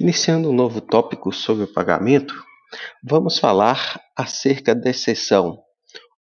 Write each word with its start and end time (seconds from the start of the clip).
Iniciando 0.00 0.48
um 0.48 0.54
novo 0.54 0.80
tópico 0.80 1.30
sobre 1.30 1.64
o 1.64 1.72
pagamento, 1.74 2.34
vamos 3.04 3.38
falar 3.38 4.00
acerca 4.16 4.74
da 4.74 4.88
exceção 4.88 5.58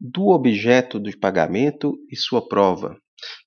do 0.00 0.28
objeto 0.28 1.00
do 1.00 1.10
pagamento 1.18 1.92
e 2.08 2.14
sua 2.14 2.46
prova, 2.46 2.96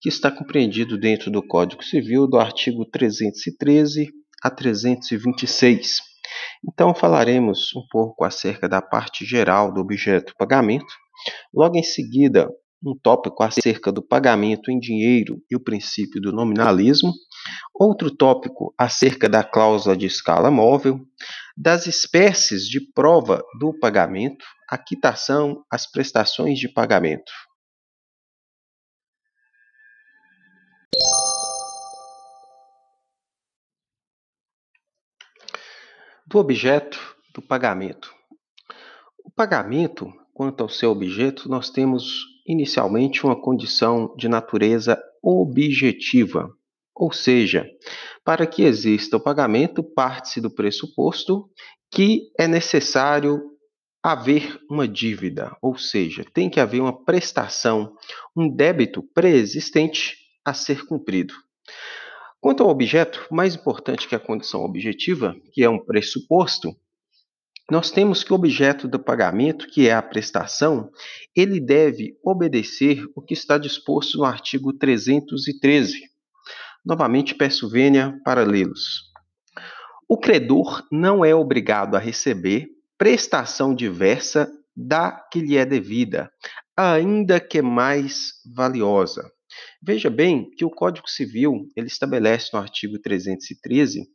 que 0.01 0.09
está 0.09 0.29
compreendido 0.29 0.99
dentro 0.99 1.31
do 1.31 1.41
Código 1.41 1.81
Civil 1.81 2.27
do 2.27 2.37
artigo 2.37 2.83
313 2.83 4.09
a 4.43 4.49
326. 4.51 5.99
Então 6.69 6.93
falaremos 6.93 7.73
um 7.73 7.87
pouco 7.89 8.25
acerca 8.25 8.67
da 8.67 8.81
parte 8.81 9.23
geral 9.23 9.73
do 9.73 9.79
objeto 9.79 10.33
pagamento. 10.37 10.93
Logo 11.53 11.77
em 11.77 11.83
seguida, 11.83 12.49
um 12.83 12.95
tópico 12.95 13.43
acerca 13.43 13.91
do 13.91 14.01
pagamento 14.01 14.69
em 14.69 14.79
dinheiro 14.79 15.41
e 15.49 15.55
o 15.55 15.59
princípio 15.59 16.21
do 16.21 16.31
nominalismo, 16.31 17.11
outro 17.73 18.15
tópico 18.15 18.73
acerca 18.77 19.27
da 19.27 19.43
cláusula 19.43 19.95
de 19.95 20.05
escala 20.05 20.51
móvel, 20.51 20.99
das 21.55 21.87
espécies 21.87 22.67
de 22.67 22.79
prova 22.93 23.43
do 23.59 23.77
pagamento, 23.79 24.45
a 24.69 24.77
quitação, 24.77 25.63
as 25.71 25.89
prestações 25.89 26.59
de 26.59 26.69
pagamento. 26.69 27.31
Do 36.27 36.39
objeto 36.39 36.99
do 37.33 37.41
pagamento. 37.41 38.13
O 39.23 39.31
pagamento, 39.31 40.11
quanto 40.33 40.61
ao 40.61 40.69
seu 40.69 40.91
objeto, 40.91 41.47
nós 41.47 41.69
temos 41.69 42.36
inicialmente 42.47 43.25
uma 43.25 43.39
condição 43.39 44.15
de 44.17 44.29
natureza 44.29 44.97
objetiva, 45.21 46.49
ou 46.95 47.11
seja, 47.11 47.69
para 48.23 48.47
que 48.47 48.63
exista 48.63 49.17
o 49.17 49.19
pagamento, 49.19 49.83
parte-se 49.83 50.39
do 50.39 50.49
pressuposto 50.49 51.49
que 51.91 52.31
é 52.39 52.47
necessário 52.47 53.41
haver 54.01 54.59
uma 54.69 54.87
dívida, 54.87 55.55
ou 55.61 55.77
seja, 55.77 56.25
tem 56.33 56.49
que 56.49 56.59
haver 56.59 56.79
uma 56.79 57.03
prestação, 57.03 57.93
um 58.35 58.49
débito 58.49 59.03
pré-existente 59.13 60.15
a 60.45 60.53
ser 60.53 60.85
cumprido. 60.85 61.33
Quanto 62.39 62.63
ao 62.63 62.69
objeto, 62.69 63.27
mais 63.31 63.55
importante 63.55 64.07
que 64.07 64.15
a 64.15 64.19
condição 64.19 64.61
objetiva, 64.63 65.35
que 65.51 65.63
é 65.63 65.69
um 65.69 65.83
pressuposto, 65.83 66.73
nós 67.69 67.91
temos 67.91 68.23
que 68.23 68.31
o 68.31 68.35
objeto 68.35 68.87
do 68.87 68.97
pagamento, 68.97 69.67
que 69.67 69.89
é 69.89 69.93
a 69.93 70.01
prestação, 70.01 70.89
ele 71.35 71.59
deve 71.59 72.17
obedecer 72.23 73.03
o 73.13 73.21
que 73.21 73.33
está 73.33 73.57
disposto 73.57 74.17
no 74.17 74.23
artigo 74.23 74.71
313. 74.71 75.99
Novamente, 76.85 77.35
peço 77.35 77.69
vênia 77.69 78.17
paralelos. 78.23 79.11
O 80.07 80.17
credor 80.17 80.87
não 80.89 81.25
é 81.25 81.35
obrigado 81.35 81.95
a 81.95 81.99
receber 81.99 82.69
prestação 82.97 83.75
diversa 83.75 84.49
da 84.73 85.11
que 85.11 85.41
lhe 85.41 85.57
é 85.57 85.65
devida, 85.65 86.31
ainda 86.77 87.39
que 87.39 87.61
mais 87.61 88.33
valiosa. 88.55 89.29
Veja 89.81 90.09
bem 90.09 90.49
que 90.51 90.63
o 90.63 90.69
Código 90.69 91.09
Civil 91.09 91.67
ele 91.75 91.87
estabelece 91.87 92.49
no 92.53 92.59
artigo 92.59 92.99
313 92.99 94.07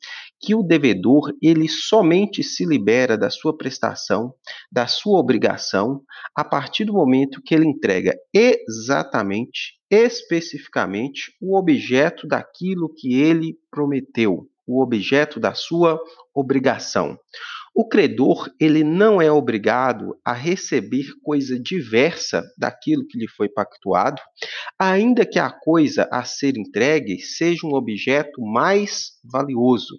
que 0.43 0.55
o 0.57 0.63
devedor 0.63 1.33
ele 1.41 1.69
somente 1.69 2.43
se 2.43 2.67
libera 2.67 3.17
da 3.17 3.31
sua 3.31 3.57
prestação, 3.57 4.35
da 4.73 4.89
sua 4.89 5.21
obrigação, 5.21 6.03
a 6.37 6.45
partir 6.45 6.85
do 6.85 6.93
momento 6.93 7.41
que 7.41 7.55
ele 7.55 7.67
entrega 7.67 8.15
exatamente, 8.35 9.75
especificamente, 9.89 11.33
o 11.41 11.57
objeto 11.57 12.27
daquilo 12.27 12.93
que 12.93 13.15
ele 13.15 13.57
prometeu, 13.71 14.49
o 14.67 14.83
objeto 14.83 15.39
da 15.39 15.55
sua 15.55 16.01
obrigação. 16.35 17.17
O 17.75 17.89
credor, 17.89 18.51
ele 18.61 18.85
não 18.85 19.23
é 19.23 19.33
obrigado 19.33 20.15
a 20.23 20.35
receber 20.35 21.07
coisa 21.23 21.59
diversa 21.59 22.43
daquilo 22.59 23.07
que 23.07 23.17
lhe 23.17 23.27
foi 23.29 23.49
pactuado, 23.49 24.21
ainda 24.79 25.25
que 25.25 25.39
a 25.39 25.51
coisa 25.51 26.07
a 26.13 26.23
ser 26.23 26.59
entregue 26.59 27.19
seja 27.21 27.67
um 27.67 27.75
objeto 27.75 28.43
mais 28.43 29.13
valioso. 29.25 29.99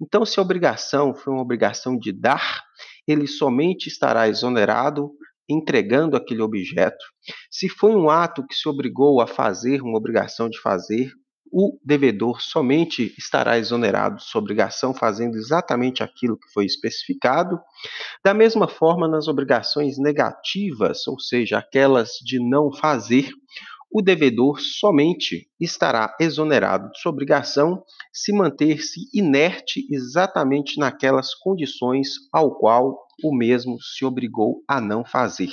Então, 0.00 0.24
se 0.24 0.38
a 0.38 0.42
obrigação 0.42 1.14
foi 1.14 1.32
uma 1.32 1.42
obrigação 1.42 1.98
de 1.98 2.12
dar, 2.12 2.62
ele 3.06 3.26
somente 3.26 3.88
estará 3.88 4.28
exonerado 4.28 5.10
entregando 5.48 6.16
aquele 6.16 6.42
objeto. 6.42 7.04
Se 7.50 7.68
foi 7.68 7.94
um 7.94 8.08
ato 8.08 8.46
que 8.46 8.54
se 8.54 8.68
obrigou 8.68 9.20
a 9.20 9.26
fazer, 9.26 9.82
uma 9.82 9.98
obrigação 9.98 10.48
de 10.48 10.60
fazer, 10.60 11.12
o 11.52 11.76
devedor 11.84 12.40
somente 12.40 13.12
estará 13.18 13.58
exonerado 13.58 14.16
de 14.16 14.24
sua 14.24 14.40
obrigação 14.40 14.94
fazendo 14.94 15.36
exatamente 15.36 16.02
aquilo 16.02 16.38
que 16.38 16.48
foi 16.52 16.64
especificado. 16.64 17.58
Da 18.24 18.32
mesma 18.32 18.68
forma, 18.68 19.08
nas 19.08 19.26
obrigações 19.26 19.98
negativas, 19.98 21.06
ou 21.08 21.18
seja, 21.18 21.58
aquelas 21.58 22.10
de 22.24 22.38
não 22.38 22.72
fazer, 22.72 23.30
o 23.92 24.00
devedor 24.00 24.60
somente 24.60 25.48
estará 25.58 26.14
exonerado 26.20 26.90
de 26.90 27.00
sua 27.00 27.10
obrigação 27.10 27.82
se 28.12 28.32
manter-se 28.32 29.00
inerte 29.12 29.86
exatamente 29.90 30.78
naquelas 30.78 31.34
condições 31.34 32.10
ao 32.32 32.56
qual 32.56 32.96
o 33.22 33.36
mesmo 33.36 33.80
se 33.80 34.04
obrigou 34.04 34.62
a 34.68 34.80
não 34.80 35.04
fazer. 35.04 35.50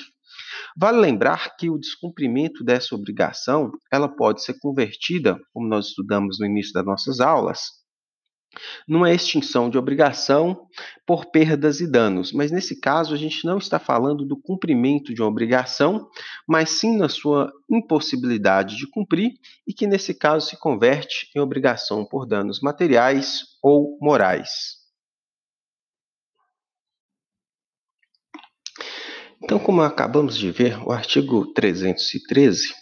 Vale 0.78 1.00
lembrar 1.00 1.56
que 1.58 1.70
o 1.70 1.80
descumprimento 1.80 2.64
dessa 2.64 2.94
obrigação, 2.94 3.72
ela 3.92 4.08
pode 4.08 4.44
ser 4.44 4.60
convertida, 4.60 5.40
como 5.52 5.68
nós 5.68 5.88
estudamos 5.88 6.38
no 6.40 6.46
início 6.46 6.74
das 6.74 6.86
nossas 6.86 7.20
aulas, 7.20 7.62
numa 8.88 9.12
extinção 9.12 9.70
de 9.70 9.78
obrigação 9.78 10.68
por 11.06 11.26
perdas 11.26 11.80
e 11.80 11.90
danos. 11.90 12.32
Mas 12.32 12.52
nesse 12.52 12.80
caso, 12.80 13.14
a 13.14 13.18
gente 13.18 13.46
não 13.46 13.58
está 13.58 13.80
falando 13.80 14.26
do 14.26 14.36
cumprimento 14.36 15.14
de 15.14 15.22
uma 15.22 15.30
obrigação, 15.30 16.08
mas 16.48 16.70
sim 16.70 16.98
na 16.98 17.10
sua 17.10 17.52
impossibilidade 17.70 18.76
de 18.76 18.90
cumprir 18.90 19.34
e 19.68 19.74
que 19.74 19.88
nesse 19.88 20.14
caso 20.14 20.48
se 20.48 20.60
converte 20.60 21.30
em 21.36 21.40
obrigação 21.40 22.06
por 22.06 22.26
danos 22.26 22.60
materiais 22.62 23.44
ou 23.62 23.98
morais. 24.02 24.78
Então, 29.44 29.60
como 29.60 29.82
acabamos 29.82 30.36
de 30.36 30.52
ver, 30.52 30.78
o 30.84 30.92
artigo 30.92 31.54
313 31.54 32.74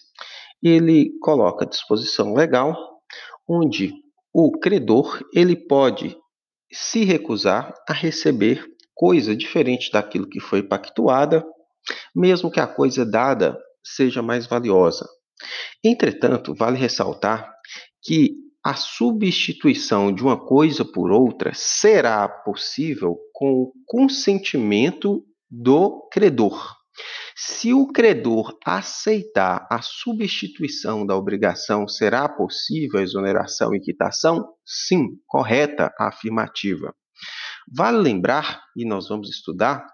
ele 0.63 1.11
coloca 1.19 1.65
a 1.65 1.67
disposição 1.67 2.33
legal 2.33 2.75
onde 3.47 3.93
o 4.37 4.51
credor 4.51 5.23
ele 5.33 5.55
pode 5.55 6.13
se 6.69 7.05
recusar 7.05 7.73
a 7.87 7.93
receber 7.93 8.67
coisa 8.93 9.33
diferente 9.33 9.89
daquilo 9.89 10.27
que 10.27 10.41
foi 10.41 10.61
pactuada, 10.61 11.41
mesmo 12.13 12.51
que 12.51 12.59
a 12.59 12.67
coisa 12.67 13.05
dada 13.05 13.57
seja 13.81 14.21
mais 14.21 14.45
valiosa. 14.45 15.07
Entretanto, 15.81 16.53
vale 16.53 16.77
ressaltar 16.77 17.49
que 18.03 18.31
a 18.61 18.73
substituição 18.73 20.13
de 20.13 20.21
uma 20.21 20.37
coisa 20.45 20.83
por 20.83 21.13
outra 21.13 21.53
será 21.53 22.27
possível 22.27 23.15
com 23.31 23.53
o 23.53 23.71
consentimento 23.85 25.23
do 25.49 26.09
credor. 26.11 26.75
Se 27.37 27.73
o 27.73 27.87
credor 27.87 28.57
aceitar 28.65 29.67
a 29.69 29.81
substituição 29.81 31.05
da 31.05 31.17
obrigação, 31.17 31.85
será 31.85 32.29
possível 32.29 32.97
a 32.97 33.03
exoneração 33.03 33.75
e 33.75 33.81
quitação? 33.81 34.53
Sim, 34.65 35.19
correta 35.27 35.93
a 35.99 36.07
afirmativa. 36.07 36.95
Vale 37.75 37.97
lembrar, 37.97 38.63
e 38.73 38.85
nós 38.85 39.09
vamos 39.09 39.29
estudar, 39.29 39.85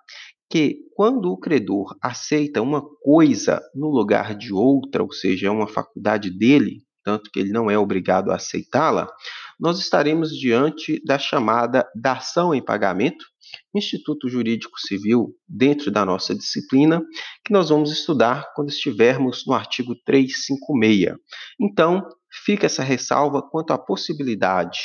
que 0.52 0.82
quando 0.96 1.32
o 1.32 1.38
credor 1.40 1.96
aceita 2.00 2.62
uma 2.62 2.84
coisa 3.02 3.60
no 3.74 3.90
lugar 3.90 4.36
de 4.36 4.54
outra, 4.54 5.02
ou 5.02 5.12
seja, 5.12 5.48
é 5.48 5.50
uma 5.50 5.68
faculdade 5.68 6.30
dele, 6.30 6.84
tanto 7.04 7.32
que 7.32 7.40
ele 7.40 7.52
não 7.52 7.72
é 7.72 7.78
obrigado 7.78 8.30
a 8.30 8.36
aceitá-la, 8.36 9.08
nós 9.60 9.80
estaremos 9.80 10.30
diante 10.30 11.02
da 11.04 11.18
chamada 11.18 11.90
dação 11.96 12.54
em 12.54 12.64
pagamento, 12.64 13.26
Instituto 13.74 14.30
Jurídico 14.30 14.80
Civil 14.80 15.36
dentro 15.48 15.92
da 15.92 16.06
nossa 16.06 16.36
disciplina, 16.36 17.02
que 17.46 17.54
nós 17.54 17.70
vamos 17.70 17.92
estudar 17.92 18.52
quando 18.56 18.70
estivermos 18.70 19.44
no 19.46 19.54
artigo 19.54 19.96
356. 20.06 21.16
Então, 21.60 22.04
fica 22.46 22.66
essa 22.66 22.84
ressalva 22.84 23.42
quanto 23.42 23.72
à 23.72 23.78
possibilidade 23.78 24.80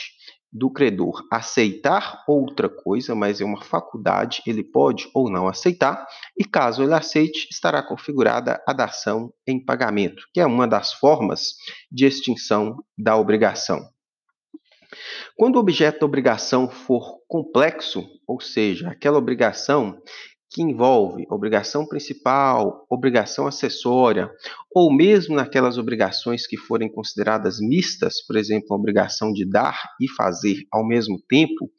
do 0.53 0.71
credor 0.71 1.23
aceitar 1.31 2.25
outra 2.27 2.69
coisa, 2.69 3.15
mas 3.15 3.41
é 3.41 3.45
uma 3.45 3.63
faculdade, 3.63 4.43
ele 4.47 4.65
pode 4.65 5.09
ou 5.15 5.31
não 5.31 5.47
aceitar, 5.47 6.07
e 6.39 6.45
caso 6.45 6.83
ele 6.83 6.95
aceite, 6.95 7.47
estará 7.51 7.83
configurada 7.83 8.63
a 8.67 8.73
dação 8.73 9.33
em 9.47 9.63
pagamento, 9.63 10.25
que 10.33 10.41
é 10.41 10.47
uma 10.47 10.67
das 10.67 10.95
formas 10.95 11.55
de 11.91 12.07
extinção 12.07 12.77
da 12.97 13.17
obrigação. 13.17 13.87
Quando 15.37 15.57
o 15.57 15.61
objeto 15.61 16.01
da 16.01 16.07
obrigação 16.07 16.69
for 16.69 17.19
complexo, 17.29 18.05
ou 18.27 18.41
seja, 18.41 18.89
aquela 18.91 19.19
obrigação 19.19 20.01
que 20.51 20.63
envolve 20.63 21.27
obrigação 21.29 21.87
principal, 21.87 22.87
obrigação 22.89 23.47
acessória, 23.47 24.31
ou 24.75 24.91
mesmo 24.91 25.35
naquelas 25.35 25.77
obrigações 25.77 26.47
que 26.47 26.57
forem 26.57 26.91
consideradas 26.91 27.59
mistas, 27.61 28.25
por 28.27 28.37
exemplo, 28.37 28.69
a 28.71 28.77
obrigação 28.77 29.33
de 29.33 29.45
dar 29.45 29.79
e 30.01 30.09
fazer 30.09 30.63
ao 30.73 30.87
mesmo 30.87 31.21
tempo, 31.29 31.71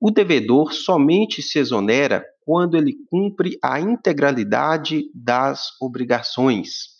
o 0.00 0.10
devedor 0.10 0.72
somente 0.72 1.40
se 1.40 1.58
exonera 1.58 2.24
quando 2.44 2.76
ele 2.76 2.94
cumpre 3.10 3.58
a 3.62 3.80
integralidade 3.80 5.04
das 5.14 5.70
obrigações. 5.80 6.95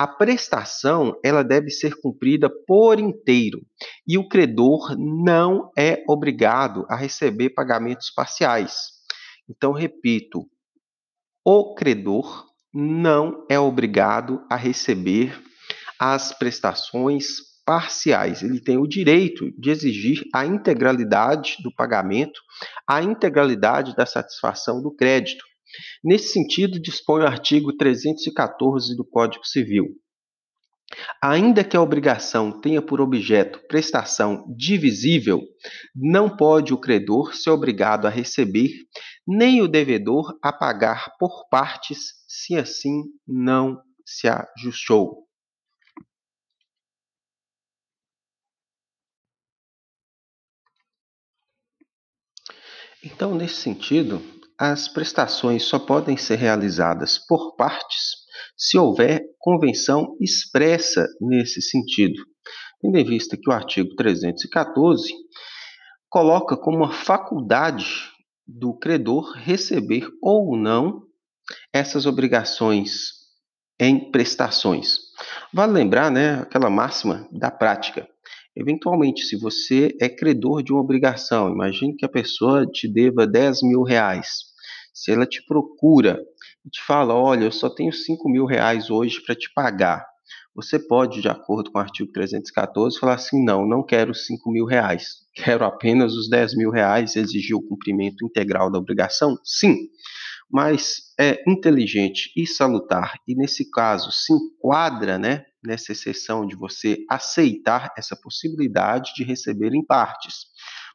A 0.00 0.06
prestação 0.06 1.14
ela 1.22 1.42
deve 1.42 1.68
ser 1.68 1.94
cumprida 2.00 2.48
por 2.66 2.98
inteiro 2.98 3.60
e 4.08 4.16
o 4.16 4.26
credor 4.26 4.96
não 4.96 5.70
é 5.76 6.02
obrigado 6.08 6.86
a 6.88 6.96
receber 6.96 7.50
pagamentos 7.50 8.10
parciais. 8.10 8.92
Então, 9.46 9.72
repito, 9.72 10.46
o 11.44 11.74
credor 11.74 12.46
não 12.72 13.44
é 13.50 13.60
obrigado 13.60 14.42
a 14.48 14.56
receber 14.56 15.38
as 15.98 16.32
prestações 16.32 17.26
parciais. 17.66 18.42
Ele 18.42 18.58
tem 18.58 18.78
o 18.78 18.86
direito 18.86 19.50
de 19.60 19.68
exigir 19.68 20.22
a 20.34 20.46
integralidade 20.46 21.56
do 21.62 21.70
pagamento, 21.74 22.40
a 22.88 23.02
integralidade 23.02 23.94
da 23.94 24.06
satisfação 24.06 24.80
do 24.80 24.90
crédito. 24.90 25.44
Nesse 26.02 26.32
sentido, 26.32 26.80
dispõe 26.80 27.22
o 27.22 27.26
artigo 27.26 27.76
314 27.76 28.96
do 28.96 29.04
Código 29.04 29.44
Civil. 29.44 29.86
Ainda 31.22 31.62
que 31.62 31.76
a 31.76 31.82
obrigação 31.82 32.60
tenha 32.60 32.82
por 32.82 33.00
objeto 33.00 33.60
prestação 33.68 34.44
divisível, 34.56 35.40
não 35.94 36.36
pode 36.36 36.74
o 36.74 36.78
credor 36.78 37.34
ser 37.34 37.50
obrigado 37.50 38.06
a 38.06 38.10
receber, 38.10 38.70
nem 39.26 39.62
o 39.62 39.68
devedor 39.68 40.36
a 40.42 40.52
pagar 40.52 41.16
por 41.18 41.48
partes, 41.48 42.14
se 42.26 42.56
assim 42.56 43.04
não 43.26 43.80
se 44.04 44.26
ajustou. 44.28 45.28
Então, 53.02 53.34
nesse 53.34 53.54
sentido, 53.54 54.20
as 54.60 54.88
prestações 54.88 55.62
só 55.62 55.78
podem 55.78 56.18
ser 56.18 56.36
realizadas 56.36 57.16
por 57.16 57.56
partes 57.56 58.16
se 58.54 58.76
houver 58.76 59.24
convenção 59.38 60.18
expressa 60.20 61.08
nesse 61.18 61.62
sentido, 61.62 62.22
tendo 62.78 62.98
em 62.98 63.04
vista 63.04 63.38
que 63.38 63.48
o 63.48 63.54
artigo 63.54 63.96
314 63.96 65.14
coloca 66.10 66.58
como 66.58 66.76
uma 66.76 66.92
faculdade 66.92 68.10
do 68.46 68.74
credor 68.78 69.32
receber 69.32 70.06
ou 70.22 70.54
não 70.58 71.04
essas 71.72 72.04
obrigações 72.04 73.12
em 73.80 74.10
prestações. 74.10 74.98
Vale 75.54 75.72
lembrar, 75.72 76.10
né, 76.10 76.34
aquela 76.34 76.68
máxima 76.68 77.26
da 77.32 77.50
prática. 77.50 78.06
Eventualmente, 78.54 79.22
se 79.22 79.36
você 79.38 79.96
é 79.98 80.08
credor 80.10 80.62
de 80.62 80.70
uma 80.70 80.82
obrigação, 80.82 81.50
imagine 81.50 81.96
que 81.96 82.04
a 82.04 82.10
pessoa 82.10 82.66
te 82.66 82.86
deva 82.86 83.26
10 83.26 83.62
mil 83.62 83.82
reais. 83.82 84.49
Se 84.92 85.12
ela 85.12 85.26
te 85.26 85.44
procura 85.46 86.20
e 86.64 86.70
te 86.70 86.82
fala, 86.82 87.14
olha, 87.14 87.44
eu 87.44 87.52
só 87.52 87.68
tenho 87.68 87.92
5 87.92 88.28
mil 88.28 88.44
reais 88.44 88.90
hoje 88.90 89.20
para 89.24 89.34
te 89.34 89.52
pagar, 89.54 90.04
você 90.54 90.78
pode, 90.78 91.22
de 91.22 91.28
acordo 91.28 91.70
com 91.70 91.78
o 91.78 91.80
artigo 91.80 92.10
314, 92.12 92.98
falar 92.98 93.14
assim, 93.14 93.42
não, 93.42 93.66
não 93.66 93.84
quero 93.84 94.14
5 94.14 94.50
mil 94.50 94.64
reais, 94.64 95.20
quero 95.34 95.64
apenas 95.64 96.14
os 96.14 96.28
10 96.28 96.56
mil 96.56 96.70
reais, 96.70 97.16
exigir 97.16 97.56
o 97.56 97.62
cumprimento 97.62 98.24
integral 98.24 98.70
da 98.70 98.78
obrigação? 98.78 99.38
Sim, 99.44 99.88
mas 100.50 101.14
é 101.18 101.42
inteligente 101.46 102.32
e 102.36 102.46
salutar, 102.46 103.14
e 103.26 103.34
nesse 103.36 103.70
caso 103.70 104.10
se 104.10 104.32
enquadra 104.32 105.18
né, 105.18 105.44
nessa 105.64 105.92
exceção 105.92 106.44
de 106.44 106.56
você 106.56 107.04
aceitar 107.08 107.92
essa 107.96 108.16
possibilidade 108.16 109.12
de 109.14 109.22
receber 109.22 109.72
em 109.72 109.84
partes. 109.84 110.46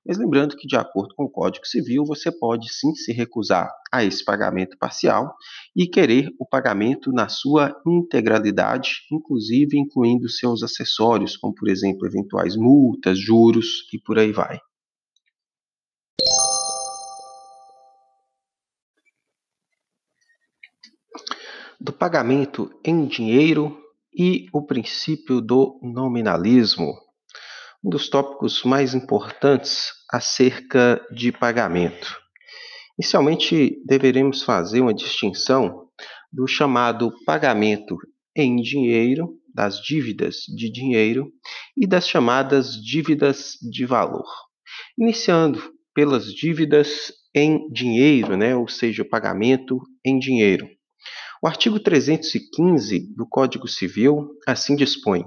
Mas 0.08 0.20
lembrando 0.20 0.56
que, 0.56 0.68
de 0.68 0.76
acordo 0.76 1.16
com 1.16 1.24
o 1.24 1.30
Código 1.30 1.66
Civil, 1.66 2.06
você 2.06 2.32
pode 2.32 2.72
sim 2.72 2.94
se 2.94 3.12
recusar 3.12 3.68
a 3.92 4.04
esse 4.04 4.24
pagamento 4.24 4.78
parcial 4.78 5.34
e 5.76 5.88
querer 5.88 6.30
o 6.40 6.46
pagamento 6.48 7.12
na 7.12 7.28
sua 7.28 7.76
integralidade, 7.88 9.02
inclusive 9.12 9.80
incluindo 9.80 10.30
seus 10.30 10.62
acessórios, 10.62 11.36
como, 11.36 11.56
por 11.56 11.68
exemplo, 11.68 12.06
eventuais 12.06 12.56
multas, 12.56 13.18
juros 13.18 13.88
e 13.92 14.00
por 14.00 14.20
aí 14.20 14.32
vai. 14.32 14.60
Do 21.82 21.92
pagamento 21.92 22.70
em 22.84 23.08
dinheiro 23.08 23.76
e 24.14 24.48
o 24.54 24.66
princípio 24.66 25.42
do 25.42 25.80
nominalismo 25.82 27.05
um 27.86 27.90
dos 27.90 28.10
tópicos 28.10 28.64
mais 28.64 28.96
importantes 28.96 29.92
acerca 30.12 31.00
de 31.12 31.32
pagamento. 31.32 32.20
Inicialmente, 32.98 33.80
deveremos 33.86 34.42
fazer 34.42 34.82
uma 34.82 34.94
distinção 34.94 35.88
do 36.34 36.48
chamado 36.48 37.14
pagamento 37.26 37.96
em 38.36 38.56
dinheiro, 38.56 39.38
das 39.54 39.80
dívidas 39.80 40.38
de 40.48 40.70
dinheiro 40.72 41.32
e 41.78 41.86
das 41.86 42.08
chamadas 42.08 42.74
dívidas 42.74 43.54
de 43.62 43.86
valor. 43.86 44.26
Iniciando 44.98 45.62
pelas 45.94 46.26
dívidas 46.34 47.14
em 47.36 47.72
dinheiro, 47.72 48.36
né, 48.36 48.56
ou 48.56 48.68
seja, 48.68 49.06
pagamento 49.06 49.80
em 50.04 50.18
dinheiro. 50.18 50.68
O 51.42 51.48
artigo 51.48 51.80
315 51.80 53.14
do 53.16 53.28
Código 53.28 53.68
Civil 53.68 54.30
assim 54.48 54.76
dispõe: 54.76 55.24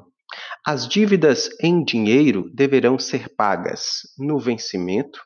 as 0.67 0.87
dívidas 0.87 1.49
em 1.63 1.83
dinheiro 1.83 2.51
deverão 2.55 2.99
ser 2.99 3.35
pagas 3.35 4.03
no 4.19 4.39
vencimento, 4.39 5.21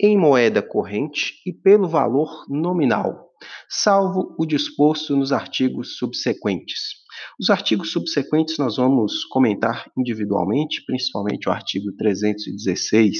em 0.00 0.18
moeda 0.18 0.60
corrente 0.60 1.34
e 1.46 1.52
pelo 1.52 1.88
valor 1.88 2.44
nominal, 2.48 3.30
salvo 3.68 4.34
o 4.38 4.44
disposto 4.44 5.16
nos 5.16 5.32
artigos 5.32 5.96
subsequentes. 5.96 7.02
Os 7.38 7.50
artigos 7.50 7.92
subsequentes 7.92 8.58
nós 8.58 8.76
vamos 8.76 9.24
comentar 9.24 9.90
individualmente, 9.96 10.84
principalmente 10.84 11.48
o 11.48 11.52
artigo 11.52 11.92
316 11.96 13.16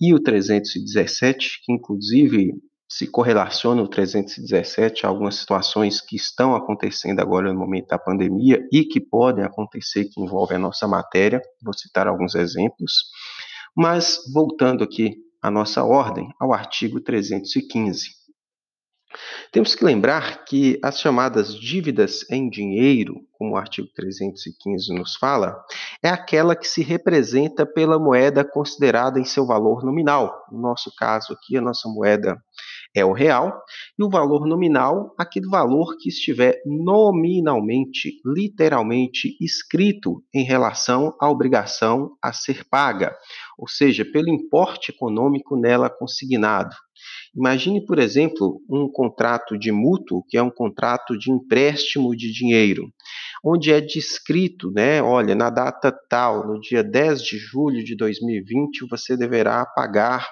e 0.00 0.12
o 0.12 0.20
317, 0.20 1.60
que 1.64 1.72
inclusive 1.72 2.52
se 2.94 3.06
correlaciona 3.06 3.80
o 3.80 3.88
317 3.88 5.06
a 5.06 5.08
algumas 5.08 5.36
situações 5.36 5.98
que 5.98 6.14
estão 6.14 6.54
acontecendo 6.54 7.20
agora 7.20 7.50
no 7.50 7.58
momento 7.58 7.86
da 7.86 7.98
pandemia 7.98 8.62
e 8.70 8.84
que 8.84 9.00
podem 9.00 9.42
acontecer 9.42 10.10
que 10.10 10.20
envolvem 10.20 10.58
a 10.58 10.60
nossa 10.60 10.86
matéria. 10.86 11.40
Vou 11.62 11.72
citar 11.72 12.06
alguns 12.06 12.34
exemplos. 12.34 12.92
Mas 13.74 14.18
voltando 14.30 14.84
aqui 14.84 15.16
à 15.40 15.50
nossa 15.50 15.82
ordem, 15.82 16.28
ao 16.38 16.52
artigo 16.52 17.00
315. 17.00 18.10
Temos 19.50 19.74
que 19.74 19.84
lembrar 19.84 20.44
que 20.44 20.78
as 20.82 21.00
chamadas 21.00 21.54
dívidas 21.54 22.24
em 22.30 22.48
dinheiro, 22.48 23.20
como 23.32 23.52
o 23.52 23.56
artigo 23.56 23.88
315 23.94 24.94
nos 24.94 25.16
fala, 25.16 25.62
é 26.02 26.08
aquela 26.08 26.56
que 26.56 26.66
se 26.66 26.82
representa 26.82 27.66
pela 27.66 27.98
moeda 27.98 28.44
considerada 28.44 29.18
em 29.18 29.24
seu 29.24 29.46
valor 29.46 29.84
nominal. 29.84 30.44
No 30.50 30.60
nosso 30.60 30.90
caso 30.96 31.32
aqui, 31.32 31.56
a 31.56 31.60
nossa 31.60 31.88
moeda 31.88 32.42
é 32.94 33.04
o 33.04 33.12
real, 33.12 33.62
e 33.98 34.02
o 34.02 34.10
valor 34.10 34.46
nominal, 34.46 35.14
aquele 35.18 35.48
valor 35.48 35.96
que 35.98 36.08
estiver 36.08 36.60
nominalmente, 36.66 38.20
literalmente 38.24 39.36
escrito 39.40 40.22
em 40.34 40.44
relação 40.44 41.14
à 41.20 41.30
obrigação 41.30 42.16
a 42.22 42.32
ser 42.32 42.64
paga, 42.68 43.16
ou 43.58 43.68
seja, 43.68 44.04
pelo 44.04 44.28
importe 44.28 44.90
econômico 44.90 45.56
nela 45.56 45.88
consignado. 45.88 46.74
Imagine, 47.34 47.84
por 47.84 47.98
exemplo, 47.98 48.60
um 48.68 48.88
contrato 48.90 49.58
de 49.58 49.72
mútuo, 49.72 50.22
que 50.28 50.36
é 50.36 50.42
um 50.42 50.50
contrato 50.50 51.18
de 51.18 51.30
empréstimo 51.30 52.14
de 52.14 52.30
dinheiro, 52.30 52.92
onde 53.44 53.72
é 53.72 53.80
descrito, 53.80 54.70
né, 54.70 55.02
olha, 55.02 55.34
na 55.34 55.50
data 55.50 55.90
tal, 56.08 56.46
no 56.46 56.60
dia 56.60 56.84
10 56.84 57.22
de 57.22 57.38
julho 57.38 57.82
de 57.82 57.96
2020, 57.96 58.86
você 58.88 59.16
deverá 59.16 59.64
pagar 59.64 60.28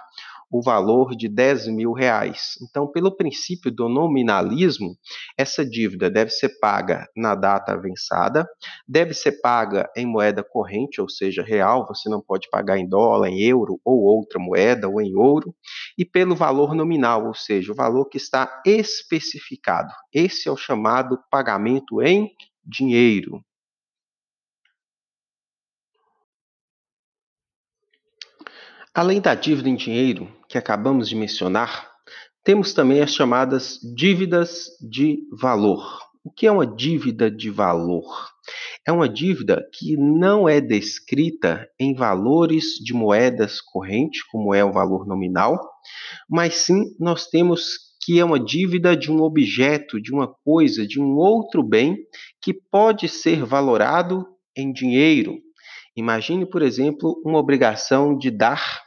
o 0.50 0.62
valor 0.62 1.14
de 1.14 1.28
10 1.28 1.68
mil 1.68 1.92
reais. 1.92 2.58
Então, 2.62 2.90
pelo 2.90 3.14
princípio 3.14 3.70
do 3.70 3.88
nominalismo, 3.88 4.96
essa 5.38 5.64
dívida 5.64 6.10
deve 6.10 6.30
ser 6.30 6.58
paga 6.60 7.06
na 7.16 7.34
data 7.34 7.72
avançada, 7.72 8.46
deve 8.86 9.14
ser 9.14 9.40
paga 9.40 9.88
em 9.96 10.04
moeda 10.06 10.42
corrente, 10.42 11.00
ou 11.00 11.08
seja, 11.08 11.42
real, 11.42 11.86
você 11.86 12.08
não 12.08 12.20
pode 12.20 12.48
pagar 12.50 12.78
em 12.78 12.88
dólar, 12.88 13.28
em 13.28 13.40
euro 13.42 13.80
ou 13.84 14.00
outra 14.00 14.40
moeda, 14.40 14.88
ou 14.88 15.00
em 15.00 15.14
ouro, 15.16 15.54
e 15.96 16.04
pelo 16.04 16.34
valor 16.34 16.74
nominal, 16.74 17.26
ou 17.26 17.34
seja, 17.34 17.72
o 17.72 17.76
valor 17.76 18.06
que 18.06 18.16
está 18.16 18.60
especificado. 18.66 19.92
Esse 20.12 20.48
é 20.48 20.52
o 20.52 20.56
chamado 20.56 21.18
pagamento 21.30 22.02
em 22.02 22.30
dinheiro. 22.64 23.40
Além 28.94 29.20
da 29.20 29.34
dívida 29.34 29.68
em 29.68 29.76
dinheiro 29.76 30.28
que 30.48 30.58
acabamos 30.58 31.08
de 31.08 31.16
mencionar, 31.16 31.90
Temos 32.42 32.72
também 32.72 33.02
as 33.02 33.14
chamadas 33.14 33.78
dívidas 33.94 34.68
de 34.80 35.18
valor. 35.38 36.00
O 36.24 36.30
que 36.30 36.46
é 36.46 36.52
uma 36.52 36.66
dívida 36.66 37.30
de 37.30 37.50
valor? 37.50 38.28
É 38.86 38.90
uma 38.90 39.08
dívida 39.08 39.62
que 39.74 39.94
não 39.96 40.48
é 40.48 40.58
descrita 40.58 41.68
em 41.78 41.94
valores 41.94 42.76
de 42.82 42.94
moedas 42.94 43.60
correntes, 43.60 44.22
como 44.24 44.54
é 44.54 44.64
o 44.64 44.72
valor 44.72 45.06
nominal, 45.06 45.58
mas 46.28 46.54
sim 46.54 46.84
nós 46.98 47.26
temos 47.26 47.90
que 48.02 48.18
é 48.18 48.24
uma 48.24 48.40
dívida 48.40 48.96
de 48.96 49.12
um 49.12 49.20
objeto, 49.20 50.00
de 50.00 50.10
uma 50.12 50.26
coisa, 50.42 50.86
de 50.86 50.98
um 50.98 51.16
outro 51.16 51.62
bem 51.62 51.98
que 52.40 52.54
pode 52.54 53.06
ser 53.06 53.44
valorado 53.44 54.26
em 54.56 54.72
dinheiro. 54.72 55.36
Imagine, 56.00 56.46
por 56.46 56.62
exemplo, 56.62 57.20
uma 57.22 57.38
obrigação 57.38 58.16
de 58.16 58.30
dar 58.30 58.80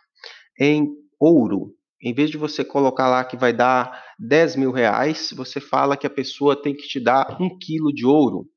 em 0.60 0.88
ouro. 1.20 1.76
Em 2.02 2.12
vez 2.12 2.32
de 2.32 2.38
você 2.38 2.66
colocar 2.66 3.08
lá 3.08 3.24
que 3.24 3.38
vai 3.38 3.54
dar 3.54 4.04
10 4.18 4.56
mil 4.56 4.72
reais, 4.72 5.32
você 5.32 5.60
fala 5.60 5.96
que 5.96 6.08
a 6.08 6.10
pessoa 6.10 6.60
tem 6.60 6.76
que 6.76 6.88
te 6.88 7.00
dar 7.00 7.38
um 7.40 7.56
quilo 7.56 7.94
de 7.94 8.04
ouro. 8.04 8.48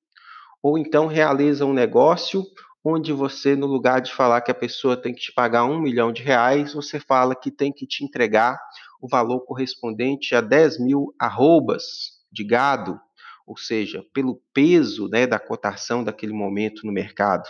Ou 0.63 0.79
então 0.79 1.07
realiza 1.07 1.67
um 1.67 1.75
negócio 1.75 2.43
onde 2.83 3.13
você, 3.13 3.55
no 3.55 3.67
lugar 3.67 4.01
de 4.01 4.15
falar 4.15 4.41
que 4.41 4.51
a 4.51 4.55
pessoa 4.55 4.97
tem 4.97 5.13
que 5.13 5.21
te 5.21 5.33
pagar 5.35 5.65
um 5.65 5.79
milhão 5.79 6.11
de 6.11 6.23
reais, 6.23 6.73
você 6.73 6.99
fala 6.99 7.37
que 7.37 7.51
tem 7.51 7.71
que 7.71 7.87
te 7.87 8.05
entregar 8.05 8.59
o 9.03 9.07
valor 9.07 9.41
correspondente 9.41 10.35
a 10.35 10.41
10 10.41 10.81
mil 10.81 11.15
arrobas 11.19 11.85
de 12.33 12.43
gado, 12.43 12.99
ou 13.47 13.57
seja, 13.57 14.05
pelo 14.13 14.41
peso 14.53 15.09
né, 15.09 15.27
da 15.27 15.39
cotação 15.39 16.03
daquele 16.03 16.33
momento 16.33 16.87
no 16.87 16.93
mercado. 16.93 17.49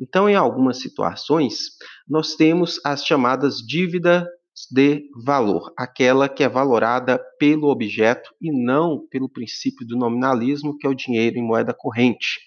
Então, 0.00 0.28
em 0.28 0.34
algumas 0.34 0.80
situações, 0.80 1.70
nós 2.08 2.34
temos 2.34 2.80
as 2.84 3.04
chamadas 3.04 3.58
dívidas 3.58 4.24
de 4.70 5.10
valor, 5.24 5.72
aquela 5.76 6.28
que 6.28 6.42
é 6.42 6.48
valorada 6.48 7.22
pelo 7.38 7.68
objeto 7.68 8.30
e 8.40 8.50
não 8.50 9.06
pelo 9.10 9.28
princípio 9.28 9.86
do 9.86 9.96
nominalismo, 9.96 10.76
que 10.78 10.86
é 10.86 10.90
o 10.90 10.94
dinheiro 10.94 11.36
em 11.36 11.46
moeda 11.46 11.74
corrente. 11.74 12.40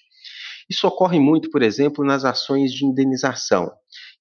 Isso 0.69 0.87
ocorre 0.87 1.19
muito, 1.19 1.49
por 1.49 1.63
exemplo, 1.63 2.05
nas 2.05 2.23
ações 2.23 2.71
de 2.71 2.85
indenização. 2.85 3.71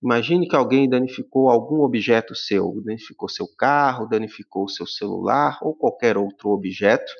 Imagine 0.03 0.49
que 0.49 0.57
alguém 0.57 0.89
danificou 0.89 1.51
algum 1.51 1.83
objeto 1.83 2.35
seu, 2.35 2.81
danificou 2.85 3.29
seu 3.29 3.47
carro, 3.57 4.07
danificou 4.07 4.69
seu 4.69 4.87
celular 4.87 5.59
ou 5.61 5.75
qualquer 5.75 6.17
outro 6.17 6.51
objeto. 6.51 7.11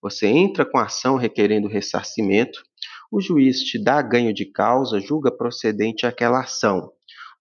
Você 0.00 0.26
entra 0.26 0.64
com 0.64 0.78
a 0.78 0.84
ação 0.84 1.16
requerendo 1.16 1.68
ressarcimento, 1.68 2.62
o 3.10 3.20
juiz 3.20 3.60
te 3.60 3.82
dá 3.82 4.00
ganho 4.00 4.32
de 4.32 4.44
causa, 4.46 5.00
julga 5.00 5.30
procedente 5.30 6.06
aquela 6.06 6.40
ação. 6.40 6.92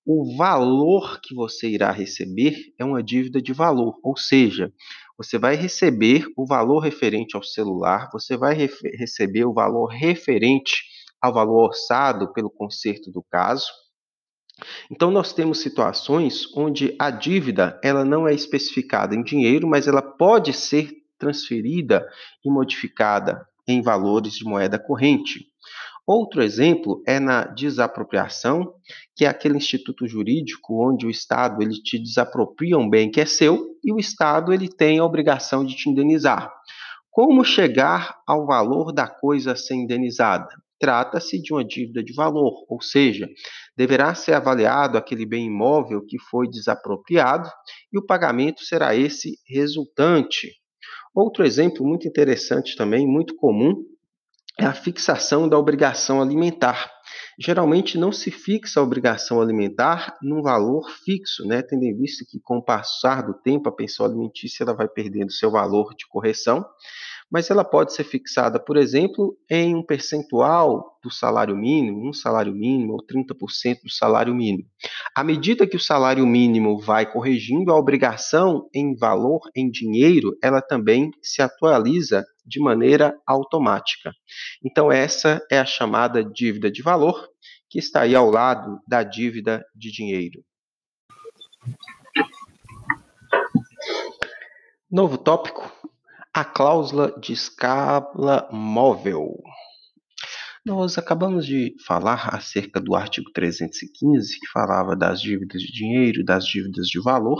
O 0.05 0.35
valor 0.37 1.19
que 1.21 1.35
você 1.35 1.67
irá 1.67 1.91
receber 1.91 2.73
é 2.79 2.85
uma 2.85 3.03
dívida 3.03 3.41
de 3.41 3.51
valor, 3.53 3.99
ou 4.01 4.15
seja, 4.15 4.71
você 5.17 5.37
vai 5.37 5.55
receber 5.55 6.25
o 6.37 6.45
valor 6.45 6.79
referente 6.79 7.35
ao 7.35 7.43
celular, 7.43 8.09
você 8.13 8.37
vai 8.37 8.55
receber 8.55 9.45
o 9.45 9.53
valor 9.53 9.87
referente 9.87 10.83
ao 11.21 11.33
valor 11.33 11.65
orçado 11.65 12.31
pelo 12.31 12.49
conserto 12.49 13.11
do 13.11 13.21
caso, 13.21 13.67
então 14.89 15.11
nós 15.11 15.33
temos 15.33 15.59
situações 15.59 16.45
onde 16.55 16.95
a 16.97 17.11
dívida 17.11 17.79
ela 17.83 18.03
não 18.03 18.27
é 18.27 18.33
especificada 18.33 19.15
em 19.15 19.23
dinheiro, 19.23 19.67
mas 19.67 19.87
ela 19.87 20.01
pode 20.01 20.53
ser 20.53 20.91
transferida 21.17 22.07
e 22.43 22.49
modificada 22.49 23.47
em 23.67 23.81
valores 23.81 24.33
de 24.33 24.45
moeda 24.45 24.79
corrente. 24.79 25.47
Outro 26.05 26.41
exemplo 26.41 27.03
é 27.05 27.19
na 27.19 27.43
desapropriação, 27.43 28.73
que 29.15 29.25
é 29.25 29.27
aquele 29.27 29.57
instituto 29.57 30.07
jurídico 30.07 30.87
onde 30.87 31.05
o 31.05 31.09
Estado 31.09 31.61
ele 31.61 31.73
te 31.81 31.99
desapropria 31.99 32.77
um 32.77 32.89
bem 32.89 33.11
que 33.11 33.19
é 33.19 33.25
seu 33.25 33.75
e 33.83 33.91
o 33.91 33.99
Estado 33.99 34.53
ele 34.53 34.69
tem 34.69 34.99
a 34.99 35.05
obrigação 35.05 35.65
de 35.65 35.75
te 35.75 35.89
indenizar. 35.89 36.49
Como 37.11 37.43
chegar 37.43 38.19
ao 38.25 38.45
valor 38.45 38.93
da 38.93 39.07
coisa 39.07 39.51
a 39.51 39.55
ser 39.55 39.75
indenizada? 39.75 40.47
trata-se 40.79 41.41
de 41.41 41.53
uma 41.53 41.63
dívida 41.63 42.03
de 42.03 42.13
valor, 42.13 42.65
ou 42.69 42.81
seja, 42.81 43.27
deverá 43.75 44.13
ser 44.13 44.33
avaliado 44.33 44.97
aquele 44.97 45.25
bem 45.25 45.47
imóvel 45.47 46.05
que 46.05 46.19
foi 46.19 46.47
desapropriado 46.47 47.49
e 47.91 47.97
o 47.97 48.05
pagamento 48.05 48.63
será 48.63 48.95
esse 48.95 49.37
resultante. 49.47 50.51
Outro 51.17 51.43
exemplo 51.43 51.83
muito 51.83 52.07
interessante 52.07 52.75
também, 52.75 53.07
muito 53.07 53.35
comum, 53.35 53.83
é 54.59 54.65
a 54.67 54.73
fixação 54.73 55.49
da 55.49 55.57
obrigação 55.57 56.21
alimentar. 56.21 56.91
Geralmente 57.39 57.97
não 57.97 58.11
se 58.11 58.29
fixa 58.29 58.79
a 58.79 58.83
obrigação 58.83 59.41
alimentar 59.41 60.15
num 60.21 60.43
valor 60.43 60.87
fixo, 61.03 61.43
né? 61.47 61.63
tendo 61.63 61.85
em 61.85 61.97
vista 61.97 62.23
que 62.29 62.39
com 62.39 62.57
o 62.57 62.63
passar 62.63 63.23
do 63.23 63.33
tempo 63.33 63.67
a 63.67 63.71
pensão 63.71 64.05
alimentícia 64.05 64.63
ela 64.63 64.75
vai 64.75 64.87
perdendo 64.87 65.31
seu 65.31 65.49
valor 65.49 65.95
de 65.95 66.05
correção 66.07 66.63
mas 67.31 67.49
ela 67.49 67.63
pode 67.63 67.93
ser 67.93 68.03
fixada, 68.03 68.59
por 68.59 68.77
exemplo, 68.77 69.37
em 69.49 69.75
um 69.75 69.83
percentual 69.83 70.97
do 71.03 71.11
salário 71.11 71.55
mínimo, 71.55 72.07
um 72.07 72.13
salário 72.13 72.53
mínimo 72.53 72.93
ou 72.93 73.05
30% 73.05 73.81
do 73.83 73.91
salário 73.91 74.33
mínimo. 74.33 74.67
À 75.13 75.23
medida 75.23 75.67
que 75.67 75.75
o 75.75 75.79
salário 75.79 76.25
mínimo 76.25 76.79
vai 76.79 77.11
corrigindo, 77.11 77.71
a 77.71 77.77
obrigação 77.77 78.69
em 78.73 78.95
valor, 78.95 79.41
em 79.55 79.69
dinheiro, 79.69 80.37
ela 80.41 80.61
também 80.61 81.11
se 81.21 81.41
atualiza 81.41 82.25
de 82.45 82.61
maneira 82.61 83.17
automática. 83.27 84.11
Então, 84.63 84.89
essa 84.89 85.45
é 85.51 85.59
a 85.59 85.65
chamada 85.65 86.23
dívida 86.23 86.71
de 86.71 86.81
valor, 86.81 87.27
que 87.69 87.77
está 87.77 88.01
aí 88.01 88.15
ao 88.15 88.29
lado 88.29 88.79
da 88.87 89.03
dívida 89.03 89.65
de 89.75 89.91
dinheiro. 89.91 90.41
Novo 94.89 95.17
tópico: 95.17 95.69
a 96.37 96.45
cláusula 96.45 97.19
de 97.19 97.33
escala 97.33 98.47
móvel. 98.51 99.41
Nós 100.63 100.95
acabamos 100.95 101.47
de 101.47 101.75
falar 101.83 102.29
acerca 102.31 102.79
do 102.79 102.93
artigo 102.93 103.31
315, 103.31 104.39
que 104.39 104.47
falava 104.53 104.95
das 104.95 105.19
dívidas 105.19 105.59
de 105.63 105.71
dinheiro, 105.71 106.23
das 106.23 106.45
dívidas 106.45 106.89
de 106.89 107.01
valor. 107.01 107.39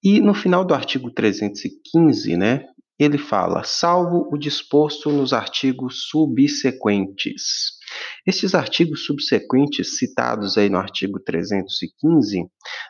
E 0.00 0.20
no 0.20 0.32
final 0.32 0.64
do 0.64 0.74
artigo 0.74 1.10
315, 1.10 2.36
né, 2.36 2.66
ele 3.00 3.18
fala: 3.18 3.64
salvo 3.64 4.28
o 4.32 4.38
disposto 4.38 5.10
nos 5.10 5.32
artigos 5.32 6.04
subsequentes. 6.08 7.77
Estes 8.26 8.54
artigos 8.54 9.06
subsequentes 9.06 9.98
citados 9.98 10.58
aí 10.58 10.68
no 10.68 10.78
artigo 10.78 11.18
315 11.20 12.44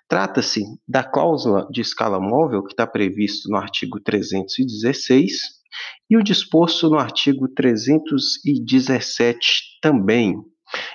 trata-se 0.08 0.64
da 0.86 1.04
cláusula 1.04 1.66
de 1.70 1.80
escala 1.80 2.20
móvel 2.20 2.62
que 2.64 2.72
está 2.72 2.86
previsto 2.86 3.48
no 3.48 3.56
artigo 3.56 4.00
316 4.00 5.58
e 6.10 6.16
o 6.16 6.22
disposto 6.22 6.88
no 6.88 6.98
artigo 6.98 7.48
317 7.48 9.78
também. 9.80 10.36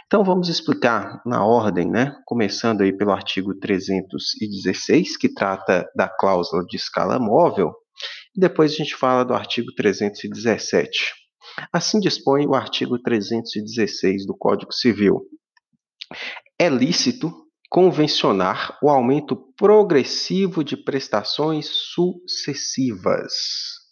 Então 0.06 0.24
vamos 0.24 0.50
explicar 0.50 1.22
na 1.26 1.46
ordem, 1.46 1.90
né? 1.90 2.16
Começando 2.26 2.82
aí 2.82 2.96
pelo 2.96 3.12
artigo 3.12 3.56
316, 3.56 5.18
que 5.18 5.34
trata 5.34 5.90
da 5.96 6.08
cláusula 6.08 6.64
de 6.66 6.78
escala 6.78 7.18
móvel, 7.18 7.74
e 8.36 8.40
depois 8.40 8.74
a 8.74 8.76
gente 8.76 8.96
fala 8.96 9.24
do 9.24 9.34
artigo 9.34 9.74
317. 9.76 11.23
Assim 11.72 12.00
dispõe 12.00 12.46
o 12.48 12.56
artigo 12.56 12.98
316 13.00 14.26
do 14.26 14.36
Código 14.36 14.74
Civil. 14.74 15.22
É 16.60 16.70
lícito 16.70 17.32
convencionar 17.70 18.78
o 18.84 18.90
aumento 18.90 19.36
progressivo 19.58 20.64
de 20.64 20.78
prestações 20.78 21.68
sucessivas. 21.68 23.34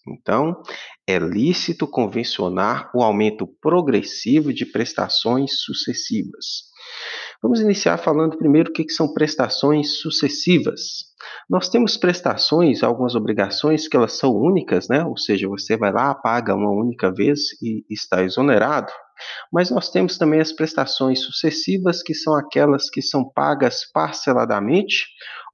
Então, 0.08 0.62
é 1.08 1.20
lícito 1.20 1.88
convencionar 1.88 2.92
o 2.96 3.04
aumento 3.04 3.48
progressivo 3.62 4.54
de 4.54 4.66
prestações 4.66 5.62
sucessivas. 5.62 6.71
Vamos 7.42 7.60
iniciar 7.60 7.98
falando 7.98 8.38
primeiro 8.38 8.70
o 8.70 8.74
que 8.74 8.88
são 8.90 9.14
prestações 9.14 10.00
sucessivas. 10.00 11.12
Nós 11.50 11.70
temos 11.70 11.98
prestações, 11.98 12.84
algumas 12.84 13.16
obrigações 13.16 13.88
que 13.88 13.98
elas 13.98 14.14
são 14.14 14.32
únicas, 14.32 14.88
né? 14.88 15.04
Ou 15.04 15.18
seja, 15.18 15.48
você 15.48 15.76
vai 15.76 15.92
lá, 15.92 16.14
paga 16.14 16.56
uma 16.56 16.72
única 16.72 17.12
vez 17.12 17.60
e 17.62 17.84
está 17.90 18.24
exonerado. 18.24 18.92
Mas 19.52 19.70
nós 19.72 19.90
temos 19.90 20.18
também 20.18 20.40
as 20.40 20.52
prestações 20.52 21.22
sucessivas, 21.24 22.02
que 22.04 22.14
são 22.14 22.36
aquelas 22.36 22.90
que 22.90 23.02
são 23.02 23.28
pagas 23.28 23.90
parceladamente 23.92 25.06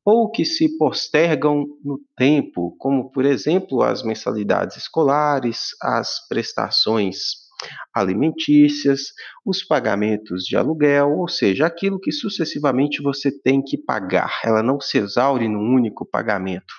ou 0.06 0.32
que 0.32 0.46
se 0.46 0.78
postergam 0.78 1.66
no 1.84 2.00
tempo, 2.16 2.76
como 2.80 3.12
por 3.12 3.26
exemplo 3.26 3.82
as 3.82 4.04
mensalidades 4.04 4.78
escolares, 4.78 5.72
as 5.82 6.26
prestações 6.30 7.47
alimentícias, 7.94 9.14
os 9.46 9.64
pagamentos 9.64 10.44
de 10.44 10.56
aluguel, 10.56 11.12
ou 11.18 11.28
seja, 11.28 11.66
aquilo 11.66 12.00
que 12.00 12.12
sucessivamente 12.12 13.02
você 13.02 13.32
tem 13.32 13.62
que 13.62 13.78
pagar. 13.78 14.40
Ela 14.44 14.62
não 14.62 14.80
se 14.80 14.98
exaure 14.98 15.48
num 15.48 15.74
único 15.74 16.06
pagamento. 16.06 16.74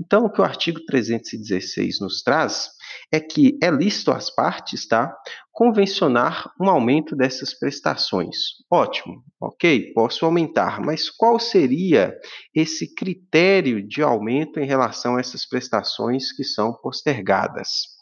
Então, 0.00 0.24
o 0.24 0.30
que 0.30 0.40
o 0.40 0.44
artigo 0.44 0.80
316 0.84 2.00
nos 2.00 2.22
traz 2.22 2.70
é 3.12 3.18
que 3.18 3.58
é 3.62 3.70
lícito 3.70 4.12
às 4.12 4.32
partes, 4.32 4.86
tá? 4.86 5.12
Convencionar 5.50 6.52
um 6.60 6.68
aumento 6.68 7.16
dessas 7.16 7.52
prestações. 7.58 8.36
Ótimo, 8.70 9.24
ok, 9.40 9.92
posso 9.92 10.24
aumentar, 10.24 10.80
mas 10.80 11.10
qual 11.10 11.38
seria 11.38 12.14
esse 12.54 12.94
critério 12.94 13.86
de 13.86 14.02
aumento 14.02 14.60
em 14.60 14.66
relação 14.66 15.16
a 15.16 15.20
essas 15.20 15.46
prestações 15.46 16.32
que 16.32 16.44
são 16.44 16.72
postergadas? 16.74 17.97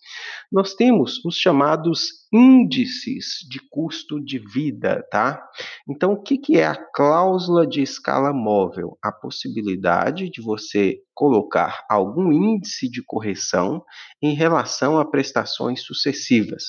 Nós 0.51 0.75
temos 0.75 1.25
os 1.25 1.37
chamados 1.37 2.27
índices 2.33 3.47
de 3.49 3.61
custo 3.71 4.23
de 4.23 4.39
vida, 4.39 5.05
tá? 5.11 5.43
Então, 5.89 6.13
o 6.13 6.23
que, 6.23 6.39
que 6.39 6.57
é 6.57 6.67
a 6.67 6.77
cláusula 6.77 7.67
de 7.67 7.83
escala 7.83 8.33
móvel? 8.33 8.97
A 9.03 9.11
possibilidade 9.11 10.31
de 10.31 10.41
você 10.41 10.99
colocar 11.15 11.85
algum 11.89 12.33
índice 12.33 12.89
de 12.91 13.03
correção 13.03 13.83
em 14.23 14.35
relação 14.35 14.99
a 14.99 15.05
prestações 15.05 15.83
sucessivas. 15.83 16.65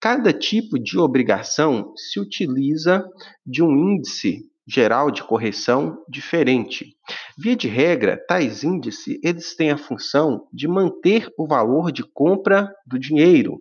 Cada 0.00 0.32
tipo 0.32 0.78
de 0.78 0.98
obrigação 0.98 1.92
se 1.96 2.18
utiliza 2.18 3.04
de 3.46 3.62
um 3.62 3.70
índice 3.70 4.51
geral 4.66 5.10
de 5.10 5.22
correção 5.22 5.98
diferente. 6.08 6.96
Via 7.36 7.56
de 7.56 7.68
regra, 7.68 8.16
tais 8.28 8.62
índices 8.62 9.18
eles 9.22 9.56
têm 9.56 9.70
a 9.70 9.78
função 9.78 10.46
de 10.52 10.68
manter 10.68 11.28
o 11.36 11.46
valor 11.46 11.90
de 11.90 12.02
compra 12.02 12.72
do 12.86 12.98
dinheiro, 12.98 13.58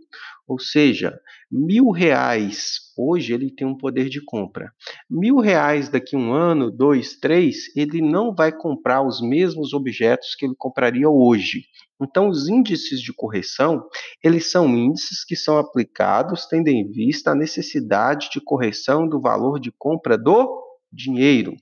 ou 0.47 0.59
seja, 0.59 1.17
mil 1.49 1.91
reais 1.91 2.91
hoje 2.97 3.33
ele 3.33 3.49
tem 3.49 3.65
um 3.65 3.77
poder 3.77 4.09
de 4.09 4.23
compra. 4.23 4.71
Mil 5.09 5.37
reais 5.37 5.89
daqui 5.89 6.15
um 6.15 6.33
ano, 6.33 6.69
dois, 6.69 7.15
três, 7.15 7.75
ele 7.75 8.01
não 8.01 8.35
vai 8.35 8.51
comprar 8.51 9.01
os 9.01 9.21
mesmos 9.21 9.73
objetos 9.73 10.35
que 10.35 10.45
ele 10.45 10.55
compraria 10.57 11.09
hoje. 11.09 11.65
Então, 12.01 12.27
os 12.27 12.49
índices 12.49 12.99
de 13.01 13.13
correção, 13.13 13.87
eles 14.23 14.51
são 14.51 14.67
índices 14.75 15.23
que 15.23 15.35
são 15.35 15.57
aplicados 15.57 16.45
tendo 16.47 16.67
em 16.67 16.89
vista 16.91 17.31
a 17.31 17.35
necessidade 17.35 18.29
de 18.31 18.41
correção 18.41 19.07
do 19.07 19.21
valor 19.21 19.59
de 19.59 19.71
compra 19.71 20.17
do 20.17 20.70
dinheiro. 20.91 21.55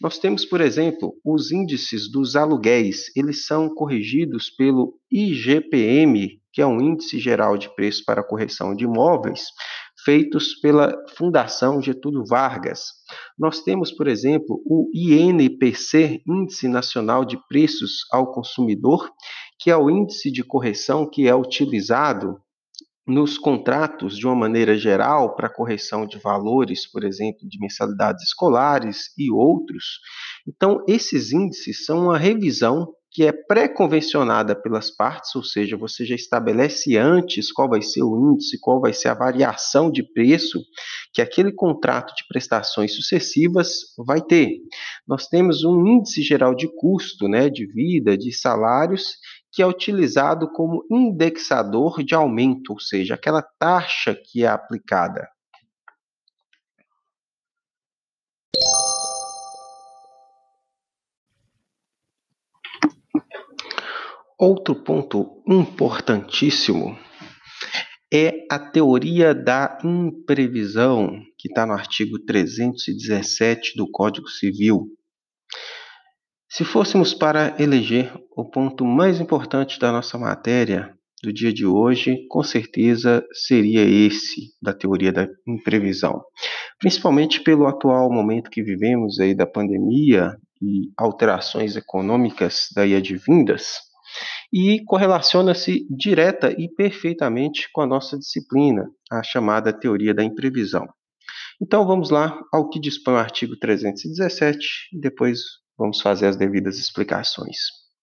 Nós 0.00 0.18
temos, 0.18 0.44
por 0.44 0.60
exemplo, 0.60 1.14
os 1.24 1.50
índices 1.50 2.10
dos 2.10 2.36
aluguéis, 2.36 3.10
eles 3.16 3.46
são 3.46 3.68
corrigidos 3.68 4.48
pelo 4.48 4.94
IGPM, 5.10 6.40
que 6.52 6.62
é 6.62 6.66
um 6.66 6.80
índice 6.80 7.18
geral 7.18 7.58
de 7.58 7.74
preço 7.74 8.04
para 8.04 8.22
correção 8.22 8.74
de 8.76 8.84
imóveis, 8.84 9.46
feitos 10.04 10.54
pela 10.60 10.92
Fundação 11.16 11.82
Getúlio 11.82 12.24
Vargas. 12.24 12.84
Nós 13.36 13.62
temos, 13.62 13.90
por 13.90 14.06
exemplo, 14.06 14.62
o 14.64 14.88
INPC, 14.94 16.22
Índice 16.26 16.68
Nacional 16.68 17.24
de 17.24 17.36
Preços 17.48 18.06
ao 18.12 18.32
Consumidor, 18.32 19.10
que 19.58 19.70
é 19.70 19.76
o 19.76 19.90
índice 19.90 20.30
de 20.30 20.44
correção 20.44 21.08
que 21.08 21.26
é 21.26 21.34
utilizado 21.34 22.40
nos 23.08 23.38
contratos, 23.38 24.18
de 24.18 24.26
uma 24.26 24.36
maneira 24.36 24.76
geral, 24.76 25.34
para 25.34 25.48
correção 25.48 26.06
de 26.06 26.18
valores, 26.18 26.86
por 26.86 27.02
exemplo, 27.02 27.48
de 27.48 27.58
mensalidades 27.58 28.22
escolares 28.24 29.12
e 29.16 29.30
outros. 29.30 30.00
Então, 30.46 30.84
esses 30.86 31.32
índices 31.32 31.86
são 31.86 32.04
uma 32.04 32.18
revisão 32.18 32.92
que 33.10 33.24
é 33.24 33.32
pré-convencionada 33.32 34.54
pelas 34.54 34.90
partes, 34.90 35.34
ou 35.34 35.42
seja, 35.42 35.76
você 35.76 36.04
já 36.04 36.14
estabelece 36.14 36.96
antes 36.96 37.50
qual 37.50 37.68
vai 37.68 37.80
ser 37.80 38.02
o 38.02 38.32
índice, 38.32 38.60
qual 38.60 38.80
vai 38.80 38.92
ser 38.92 39.08
a 39.08 39.14
variação 39.14 39.90
de 39.90 40.02
preço 40.02 40.62
que 41.12 41.22
aquele 41.22 41.50
contrato 41.50 42.14
de 42.14 42.26
prestações 42.28 42.94
sucessivas 42.94 43.70
vai 44.06 44.20
ter. 44.20 44.58
Nós 45.06 45.26
temos 45.26 45.64
um 45.64 45.86
índice 45.86 46.22
geral 46.22 46.54
de 46.54 46.68
custo, 46.68 47.26
né, 47.26 47.48
de 47.48 47.66
vida, 47.66 48.16
de 48.16 48.30
salários, 48.30 49.14
que 49.50 49.62
é 49.62 49.66
utilizado 49.66 50.50
como 50.52 50.84
indexador 50.90 52.02
de 52.02 52.14
aumento, 52.14 52.72
ou 52.72 52.80
seja, 52.80 53.14
aquela 53.14 53.42
taxa 53.42 54.14
que 54.14 54.44
é 54.44 54.48
aplicada. 54.48 55.28
Outro 64.38 64.76
ponto 64.76 65.42
importantíssimo 65.48 66.96
é 68.12 68.46
a 68.50 68.58
teoria 68.58 69.34
da 69.34 69.78
imprevisão, 69.84 71.20
que 71.36 71.48
está 71.48 71.66
no 71.66 71.72
artigo 71.72 72.18
317 72.20 73.76
do 73.76 73.90
Código 73.90 74.28
Civil. 74.28 74.86
Se 76.50 76.64
fôssemos 76.64 77.12
para 77.12 77.54
eleger 77.62 78.10
o 78.34 78.42
ponto 78.42 78.82
mais 78.82 79.20
importante 79.20 79.78
da 79.78 79.92
nossa 79.92 80.16
matéria 80.16 80.96
do 81.22 81.30
dia 81.30 81.52
de 81.52 81.66
hoje, 81.66 82.26
com 82.30 82.42
certeza 82.42 83.22
seria 83.32 83.82
esse 83.82 84.54
da 84.62 84.72
teoria 84.72 85.12
da 85.12 85.28
imprevisão, 85.46 86.22
principalmente 86.78 87.42
pelo 87.42 87.66
atual 87.66 88.10
momento 88.10 88.48
que 88.48 88.62
vivemos 88.62 89.20
aí 89.20 89.34
da 89.34 89.46
pandemia 89.46 90.38
e 90.62 90.90
alterações 90.96 91.76
econômicas 91.76 92.68
daí 92.74 92.94
advindas, 92.94 93.74
e 94.50 94.82
correlaciona-se 94.86 95.86
direta 95.90 96.50
e 96.58 96.66
perfeitamente 96.66 97.68
com 97.72 97.82
a 97.82 97.86
nossa 97.86 98.18
disciplina, 98.18 98.88
a 99.10 99.22
chamada 99.22 99.70
teoria 99.70 100.14
da 100.14 100.24
imprevisão. 100.24 100.88
Então 101.60 101.86
vamos 101.86 102.08
lá 102.08 102.40
ao 102.50 102.70
que 102.70 102.80
dispõe 102.80 103.14
o 103.14 103.18
artigo 103.18 103.54
317 103.58 104.66
e 104.94 104.98
depois 104.98 105.40
Vamos 105.78 106.00
fazer 106.00 106.26
as 106.26 106.36
devidas 106.36 106.78
explicações. 106.78 107.56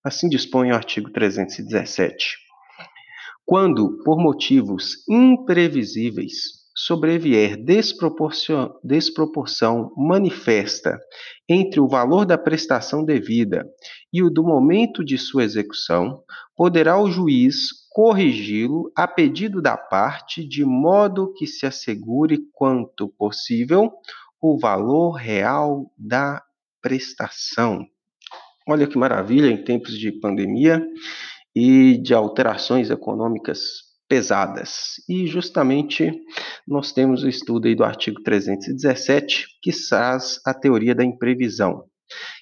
Assim 0.03 0.29
dispõe 0.29 0.71
o 0.71 0.75
artigo 0.75 1.11
317. 1.11 2.37
Quando, 3.45 4.01
por 4.03 4.17
motivos 4.17 5.03
imprevisíveis, 5.09 6.65
sobrevier 6.75 7.57
desproporção, 8.83 9.91
manifesta 9.95 10.99
entre 11.47 11.79
o 11.79 11.87
valor 11.87 12.25
da 12.25 12.37
prestação 12.37 13.03
devida 13.03 13.65
e 14.11 14.23
o 14.23 14.29
do 14.29 14.43
momento 14.43 15.03
de 15.03 15.17
sua 15.17 15.43
execução, 15.43 16.23
poderá 16.55 16.99
o 16.99 17.09
juiz 17.09 17.69
corrigi-lo 17.91 18.91
a 18.95 19.07
pedido 19.07 19.61
da 19.61 19.77
parte, 19.77 20.45
de 20.45 20.65
modo 20.65 21.33
que 21.33 21.47
se 21.47 21.65
assegure, 21.65 22.39
quanto 22.53 23.07
possível, 23.07 23.91
o 24.41 24.59
valor 24.59 25.13
real 25.13 25.91
da 25.97 26.43
prestação. 26.85 27.83
Olha 28.69 28.85
que 28.85 28.95
maravilha 28.95 29.47
em 29.47 29.63
tempos 29.63 29.97
de 29.97 30.11
pandemia 30.11 30.85
e 31.55 31.97
de 31.97 32.13
alterações 32.13 32.91
econômicas 32.91 33.59
pesadas. 34.07 35.01
E 35.09 35.25
justamente 35.25 36.11
nós 36.67 36.91
temos 36.91 37.23
o 37.23 37.27
estudo 37.27 37.67
aí 37.67 37.73
do 37.73 37.83
artigo 37.83 38.21
317 38.21 39.47
que 39.63 39.71
traz 39.89 40.39
a 40.45 40.53
teoria 40.53 40.93
da 40.93 41.03
imprevisão. 41.03 41.77
O 41.77 41.85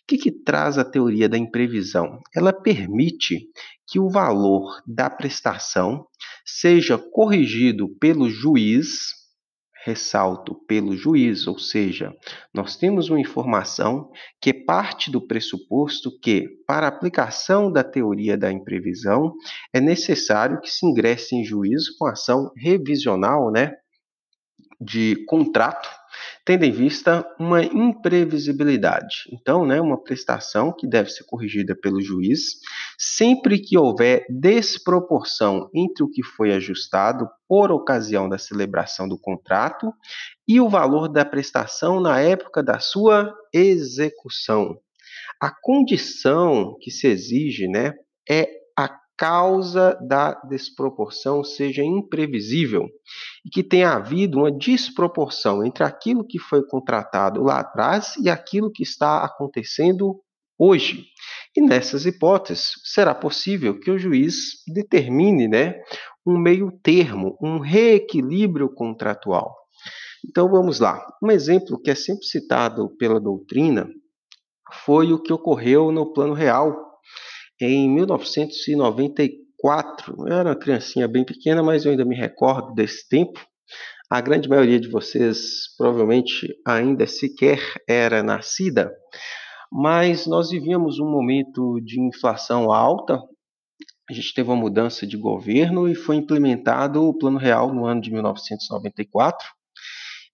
que, 0.05 0.17
que 0.17 0.31
traz 0.31 0.77
a 0.77 0.83
teoria 0.83 1.29
da 1.29 1.37
imprevisão? 1.37 2.19
Ela 2.35 2.51
permite 2.51 3.47
que 3.87 3.97
o 3.97 4.09
valor 4.09 4.81
da 4.85 5.09
prestação 5.09 6.05
seja 6.45 6.97
corrigido 6.97 7.87
pelo 7.97 8.29
juiz 8.29 9.22
ressalto, 9.83 10.55
pelo 10.65 10.95
juiz, 10.95 11.45
ou 11.45 11.59
seja, 11.59 12.13
nós 12.53 12.77
temos 12.77 13.09
uma 13.09 13.19
informação 13.19 14.09
que 14.41 14.53
parte 14.53 15.11
do 15.11 15.25
pressuposto 15.25 16.09
que, 16.21 16.47
para 16.65 16.87
a 16.87 16.89
aplicação 16.89 17.71
da 17.71 17.83
teoria 17.83 18.37
da 18.37 18.51
imprevisão, 18.51 19.33
é 19.73 19.81
necessário 19.81 20.61
que 20.61 20.69
se 20.69 20.85
ingresse 20.85 21.35
em 21.35 21.43
juízo 21.43 21.95
com 21.99 22.07
ação 22.07 22.51
revisional, 22.55 23.51
né, 23.51 23.73
de 24.79 25.23
contrato 25.27 25.89
tendo 26.45 26.63
em 26.63 26.71
vista 26.71 27.25
uma 27.39 27.63
imprevisibilidade. 27.63 29.29
Então, 29.31 29.65
né, 29.65 29.79
uma 29.79 30.01
prestação 30.01 30.71
que 30.71 30.87
deve 30.87 31.09
ser 31.09 31.23
corrigida 31.25 31.75
pelo 31.75 32.01
juiz 32.01 32.59
sempre 32.97 33.59
que 33.59 33.77
houver 33.77 34.25
desproporção 34.29 35.69
entre 35.73 36.03
o 36.03 36.09
que 36.09 36.23
foi 36.23 36.53
ajustado 36.53 37.27
por 37.47 37.71
ocasião 37.71 38.27
da 38.27 38.37
celebração 38.37 39.07
do 39.07 39.17
contrato 39.17 39.93
e 40.47 40.59
o 40.59 40.69
valor 40.69 41.07
da 41.07 41.25
prestação 41.25 41.99
na 41.99 42.19
época 42.19 42.63
da 42.63 42.79
sua 42.79 43.33
execução. 43.53 44.77
A 45.39 45.51
condição 45.51 46.77
que 46.79 46.89
se 46.89 47.07
exige 47.07 47.67
né, 47.67 47.93
é 48.29 48.62
causa 49.17 49.97
da 50.01 50.33
desproporção 50.49 51.43
seja 51.43 51.83
imprevisível 51.83 52.87
e 53.45 53.49
que 53.49 53.63
tenha 53.63 53.91
havido 53.91 54.39
uma 54.39 54.51
desproporção 54.51 55.63
entre 55.63 55.83
aquilo 55.83 56.25
que 56.25 56.39
foi 56.39 56.65
contratado 56.65 57.43
lá 57.43 57.59
atrás 57.59 58.15
e 58.17 58.29
aquilo 58.29 58.71
que 58.71 58.83
está 58.83 59.23
acontecendo 59.23 60.19
hoje. 60.57 61.05
E 61.55 61.61
nessas 61.61 62.05
hipóteses, 62.05 62.71
será 62.83 63.13
possível 63.13 63.79
que 63.79 63.91
o 63.91 63.99
juiz 63.99 64.63
determine 64.67 65.47
né, 65.47 65.75
um 66.25 66.37
meio 66.37 66.71
termo, 66.81 67.37
um 67.41 67.59
reequilíbrio 67.59 68.73
contratual. 68.73 69.55
Então 70.27 70.49
vamos 70.49 70.79
lá. 70.79 71.05
Um 71.21 71.29
exemplo 71.29 71.79
que 71.79 71.91
é 71.91 71.95
sempre 71.95 72.25
citado 72.25 72.89
pela 72.97 73.19
doutrina 73.19 73.87
foi 74.85 75.13
o 75.13 75.21
que 75.21 75.31
ocorreu 75.31 75.91
no 75.91 76.13
Plano 76.13 76.33
Real 76.33 76.92
em 77.61 77.89
1994. 77.89 80.27
Eu 80.27 80.33
era 80.33 80.49
uma 80.49 80.55
criancinha 80.55 81.07
bem 81.07 81.23
pequena, 81.23 81.63
mas 81.63 81.85
eu 81.85 81.91
ainda 81.91 82.05
me 82.05 82.15
recordo 82.15 82.73
desse 82.73 83.07
tempo. 83.07 83.39
A 84.09 84.19
grande 84.21 84.47
maioria 84.47 84.79
de 84.79 84.87
vocês 84.89 85.75
provavelmente 85.77 86.47
ainda 86.67 87.07
sequer 87.07 87.59
era 87.87 88.21
nascida, 88.21 88.93
mas 89.71 90.27
nós 90.27 90.51
vivíamos 90.51 90.99
um 90.99 91.09
momento 91.09 91.79
de 91.81 91.99
inflação 91.99 92.71
alta. 92.71 93.19
A 94.09 94.13
gente 94.13 94.33
teve 94.33 94.49
uma 94.49 94.55
mudança 94.55 95.07
de 95.07 95.17
governo 95.17 95.89
e 95.89 95.95
foi 95.95 96.17
implementado 96.17 97.03
o 97.03 97.17
Plano 97.17 97.39
Real 97.39 97.73
no 97.73 97.85
ano 97.85 98.01
de 98.01 98.11
1994. 98.11 99.47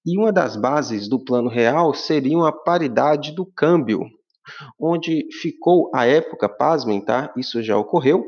E 0.06 0.18
uma 0.18 0.34
das 0.34 0.58
bases 0.58 1.08
do 1.08 1.24
Plano 1.24 1.50
Real 1.50 1.94
seria 1.94 2.48
a 2.48 2.52
paridade 2.52 3.34
do 3.34 3.46
câmbio, 3.46 4.02
onde 4.80 5.28
ficou 5.42 5.92
à 5.94 6.06
época, 6.06 6.50
pasmem, 6.50 7.04
tá? 7.04 7.34
Isso 7.38 7.62
já 7.62 7.78
ocorreu. 7.78 8.26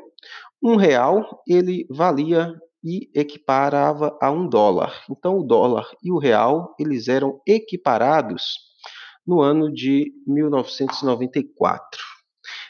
Um 0.61 0.75
real 0.75 1.41
ele 1.47 1.87
valia 1.89 2.53
e 2.83 3.09
equiparava 3.13 4.17
a 4.21 4.31
um 4.31 4.47
dólar. 4.47 5.03
Então, 5.09 5.37
o 5.37 5.43
dólar 5.43 5.87
e 6.03 6.11
o 6.11 6.17
real 6.17 6.75
eles 6.79 7.07
eram 7.07 7.39
equiparados 7.47 8.71
no 9.25 9.39
ano 9.39 9.71
de 9.71 10.11
1994. 10.25 12.01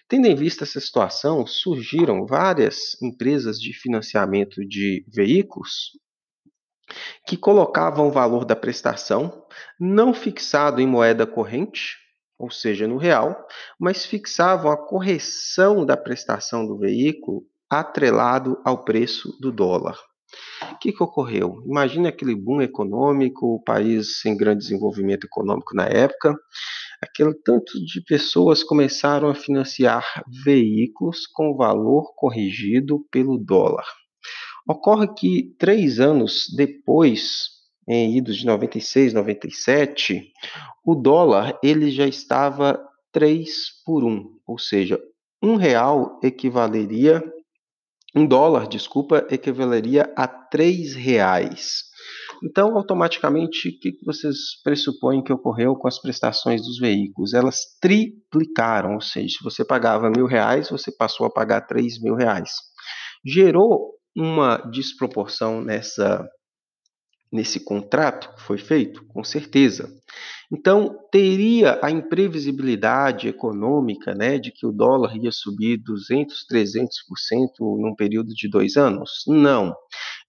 Tendo 0.08 0.28
em 0.28 0.36
vista 0.36 0.66
essa 0.66 0.82
situação, 0.82 1.48
surgiram 1.48 2.26
várias 2.26 3.02
empresas 3.02 3.58
de 3.58 3.72
financiamento 3.74 4.66
de 4.68 5.06
veículos 5.08 5.92
que 7.26 7.38
colocavam 7.38 8.10
o 8.10 8.12
valor 8.12 8.44
da 8.44 8.56
prestação 8.56 9.46
não 9.80 10.14
fixado 10.14 10.82
em 10.82 10.86
moeda 10.86 11.26
corrente, 11.26 12.01
ou 12.42 12.50
seja, 12.50 12.88
no 12.88 12.98
real, 12.98 13.48
mas 13.80 14.04
fixavam 14.04 14.72
a 14.72 14.78
correção 14.78 15.86
da 15.86 15.96
prestação 15.96 16.66
do 16.66 16.76
veículo 16.76 17.44
atrelado 17.70 18.60
ao 18.66 18.84
preço 18.84 19.38
do 19.40 19.52
dólar. 19.52 19.96
O 20.72 20.78
que, 20.80 20.92
que 20.92 21.04
ocorreu? 21.04 21.62
Imagine 21.68 22.08
aquele 22.08 22.34
boom 22.34 22.62
econômico, 22.62 23.56
o 23.56 23.64
país 23.64 24.22
sem 24.22 24.36
grande 24.36 24.64
desenvolvimento 24.64 25.26
econômico 25.26 25.76
na 25.76 25.86
época, 25.86 26.36
aquele 27.00 27.36
tanto 27.36 27.74
de 27.86 28.02
pessoas 28.02 28.64
começaram 28.64 29.30
a 29.30 29.36
financiar 29.36 30.24
veículos 30.44 31.28
com 31.28 31.56
valor 31.56 32.14
corrigido 32.16 33.06
pelo 33.12 33.38
dólar. 33.38 33.86
Ocorre 34.68 35.14
que 35.14 35.56
três 35.60 36.00
anos 36.00 36.46
depois, 36.56 37.61
em 37.88 38.18
idos 38.18 38.38
de 38.38 38.46
96, 38.46 39.14
97, 39.14 40.32
o 40.86 40.96
dólar 40.96 41.58
ele 41.64 41.92
já 41.92 42.08
estava 42.08 42.80
3 43.12 43.50
por 43.86 44.04
1, 44.04 44.40
ou 44.48 44.58
seja, 44.58 45.00
um 45.42 45.56
real 45.56 46.20
equivaleria, 46.24 47.24
um 48.16 48.26
dólar, 48.26 48.68
desculpa, 48.68 49.26
equivaleria 49.30 50.14
a 50.16 50.28
três 50.28 50.94
reais. 50.94 51.92
Então, 52.44 52.76
automaticamente, 52.76 53.70
o 53.70 53.80
que 53.80 53.98
vocês 54.04 54.62
pressupõem 54.64 55.24
que 55.24 55.32
ocorreu 55.32 55.76
com 55.76 55.88
as 55.88 56.00
prestações 56.00 56.62
dos 56.62 56.80
veículos? 56.80 57.34
Elas 57.34 57.78
triplicaram, 57.80 58.96
ou 58.96 59.02
seja, 59.02 59.38
se 59.38 59.44
você 59.44 59.64
pagava 59.64 60.10
mil 60.10 60.26
reais, 60.26 60.70
você 60.70 60.92
passou 60.92 61.26
a 61.26 61.32
pagar 61.32 61.62
três 61.62 62.02
mil 62.02 62.16
reais. 62.16 62.52
Gerou 63.24 63.92
uma 64.16 64.58
desproporção 64.72 65.62
nessa 65.62 66.28
nesse 67.32 67.60
contrato 67.60 68.34
que 68.36 68.42
foi 68.42 68.58
feito? 68.58 69.04
Com 69.06 69.24
certeza. 69.24 69.90
Então, 70.52 70.98
teria 71.10 71.80
a 71.82 71.90
imprevisibilidade 71.90 73.30
econômica 73.30 74.14
né, 74.14 74.38
de 74.38 74.52
que 74.52 74.66
o 74.66 74.72
dólar 74.72 75.16
ia 75.16 75.32
subir 75.32 75.78
200, 75.78 76.46
300% 76.52 76.90
num 77.60 77.96
período 77.96 78.34
de 78.34 78.50
dois 78.50 78.76
anos? 78.76 79.24
Não. 79.28 79.74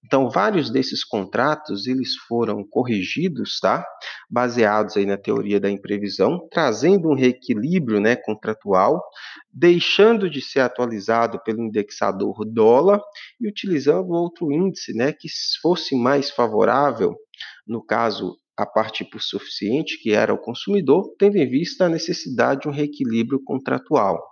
Então, 0.04 0.28
vários 0.28 0.68
desses 0.70 1.04
contratos 1.04 1.86
eles 1.86 2.16
foram 2.28 2.64
corrigidos, 2.64 3.60
tá? 3.60 3.84
Baseados 4.28 4.96
aí 4.96 5.06
na 5.06 5.16
teoria 5.16 5.60
da 5.60 5.70
imprevisão, 5.70 6.46
trazendo 6.50 7.08
um 7.08 7.14
reequilíbrio, 7.14 8.00
né, 8.00 8.16
contratual, 8.16 9.02
deixando 9.52 10.28
de 10.28 10.40
ser 10.40 10.60
atualizado 10.60 11.40
pelo 11.44 11.62
indexador 11.62 12.44
dólar 12.44 13.00
e 13.40 13.48
utilizando 13.48 14.10
outro 14.10 14.52
índice, 14.52 14.92
né, 14.92 15.12
que 15.12 15.28
fosse 15.62 15.96
mais 15.96 16.30
favorável, 16.30 17.14
no 17.66 17.84
caso 17.84 18.36
a 18.56 18.66
parte 18.66 19.04
por 19.04 19.22
suficiente, 19.22 19.98
que 19.98 20.12
era 20.12 20.34
o 20.34 20.38
consumidor, 20.38 21.14
tendo 21.18 21.36
em 21.36 21.48
vista 21.48 21.86
a 21.86 21.88
necessidade 21.88 22.62
de 22.62 22.68
um 22.68 22.72
reequilíbrio 22.72 23.42
contratual. 23.42 24.31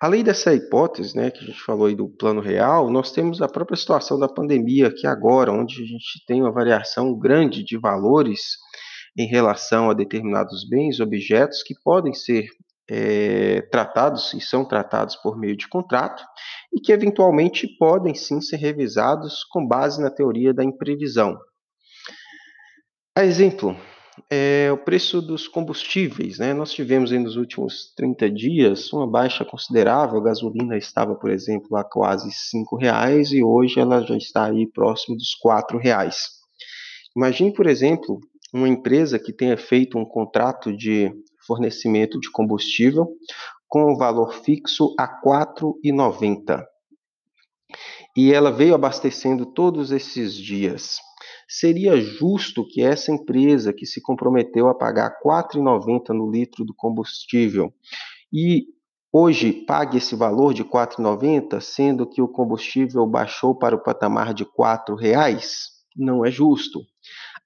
Além 0.00 0.22
dessa 0.22 0.54
hipótese, 0.54 1.16
né, 1.16 1.30
que 1.30 1.38
a 1.38 1.46
gente 1.46 1.60
falou 1.62 1.86
aí 1.86 1.94
do 1.94 2.08
plano 2.08 2.40
real, 2.40 2.90
nós 2.90 3.12
temos 3.12 3.40
a 3.40 3.48
própria 3.48 3.76
situação 3.76 4.18
da 4.18 4.28
pandemia 4.28 4.88
aqui 4.88 5.06
agora, 5.06 5.52
onde 5.52 5.82
a 5.82 5.86
gente 5.86 6.24
tem 6.26 6.42
uma 6.42 6.52
variação 6.52 7.18
grande 7.18 7.64
de 7.64 7.78
valores 7.78 8.56
em 9.18 9.26
relação 9.26 9.88
a 9.88 9.94
determinados 9.94 10.68
bens, 10.68 11.00
objetos 11.00 11.62
que 11.62 11.74
podem 11.82 12.12
ser 12.12 12.46
é, 12.88 13.62
tratados 13.62 14.32
e 14.34 14.40
são 14.40 14.64
tratados 14.64 15.16
por 15.16 15.38
meio 15.38 15.56
de 15.56 15.66
contrato 15.68 16.22
e 16.72 16.80
que 16.80 16.92
eventualmente 16.92 17.66
podem 17.78 18.14
sim 18.14 18.40
ser 18.40 18.56
revisados 18.56 19.44
com 19.50 19.66
base 19.66 20.00
na 20.00 20.10
teoria 20.10 20.52
da 20.52 20.62
imprevisão. 20.62 21.36
A 23.16 23.24
exemplo, 23.24 23.76
é 24.30 24.70
o 24.72 24.78
preço 24.78 25.20
dos 25.20 25.46
combustíveis. 25.46 26.38
Né? 26.38 26.52
Nós 26.54 26.72
tivemos 26.72 27.12
aí 27.12 27.18
nos 27.18 27.36
últimos 27.36 27.92
30 27.96 28.30
dias 28.30 28.92
uma 28.92 29.06
baixa 29.06 29.44
considerável. 29.44 30.18
A 30.18 30.24
gasolina 30.24 30.76
estava, 30.76 31.14
por 31.14 31.30
exemplo, 31.30 31.76
a 31.76 31.84
quase 31.84 32.28
R$ 32.28 32.64
reais 32.78 33.32
e 33.32 33.42
hoje 33.42 33.78
ela 33.78 34.02
já 34.02 34.16
está 34.16 34.46
aí 34.46 34.66
próximo 34.66 35.16
dos 35.16 35.36
R$ 35.44 35.78
reais. 35.78 36.28
Imagine, 37.16 37.52
por 37.52 37.66
exemplo, 37.66 38.20
uma 38.52 38.68
empresa 38.68 39.18
que 39.18 39.32
tenha 39.32 39.56
feito 39.56 39.98
um 39.98 40.04
contrato 40.04 40.74
de 40.76 41.12
fornecimento 41.46 42.18
de 42.18 42.30
combustível 42.30 43.08
com 43.68 43.92
o 43.92 43.96
valor 43.96 44.32
fixo 44.32 44.94
a 44.98 45.04
R$ 45.04 45.20
4,90 45.24 46.64
e 48.16 48.32
ela 48.32 48.50
veio 48.50 48.74
abastecendo 48.74 49.44
todos 49.44 49.92
esses 49.92 50.34
dias 50.34 50.98
seria 51.48 51.96
justo 52.00 52.66
que 52.66 52.82
essa 52.82 53.12
empresa 53.12 53.72
que 53.72 53.86
se 53.86 54.00
comprometeu 54.00 54.68
a 54.68 54.74
pagar 54.74 55.10
R$ 55.10 55.16
4,90 55.24 56.10
no 56.10 56.30
litro 56.30 56.64
do 56.64 56.74
combustível 56.74 57.72
e 58.32 58.64
hoje 59.12 59.52
pague 59.52 59.98
esse 59.98 60.14
valor 60.14 60.52
de 60.52 60.62
R$ 60.62 60.68
4,90, 60.68 61.60
sendo 61.60 62.06
que 62.08 62.20
o 62.20 62.28
combustível 62.28 63.06
baixou 63.06 63.54
para 63.54 63.74
o 63.74 63.82
patamar 63.82 64.34
de 64.34 64.44
R$ 64.44 64.50
4,00? 64.58 65.40
Não 65.96 66.24
é 66.24 66.30
justo. 66.30 66.80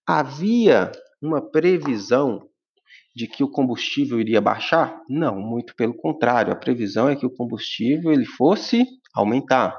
Havia 0.07 0.91
uma 1.23 1.41
previsão 1.41 2.49
de 3.15 3.27
que 3.27 3.45
o 3.45 3.51
combustível 3.51 4.21
iria 4.21 4.41
baixar? 4.41 5.01
Não, 5.09 5.39
muito 5.39 5.75
pelo 5.75 5.95
contrário. 5.95 6.53
A 6.53 6.57
previsão 6.57 7.09
é 7.09 7.17
que 7.17 7.27
o 7.27 7.31
combustível 7.31 8.13
ele 8.13 8.25
fosse 8.25 8.85
aumentar. 9.15 9.77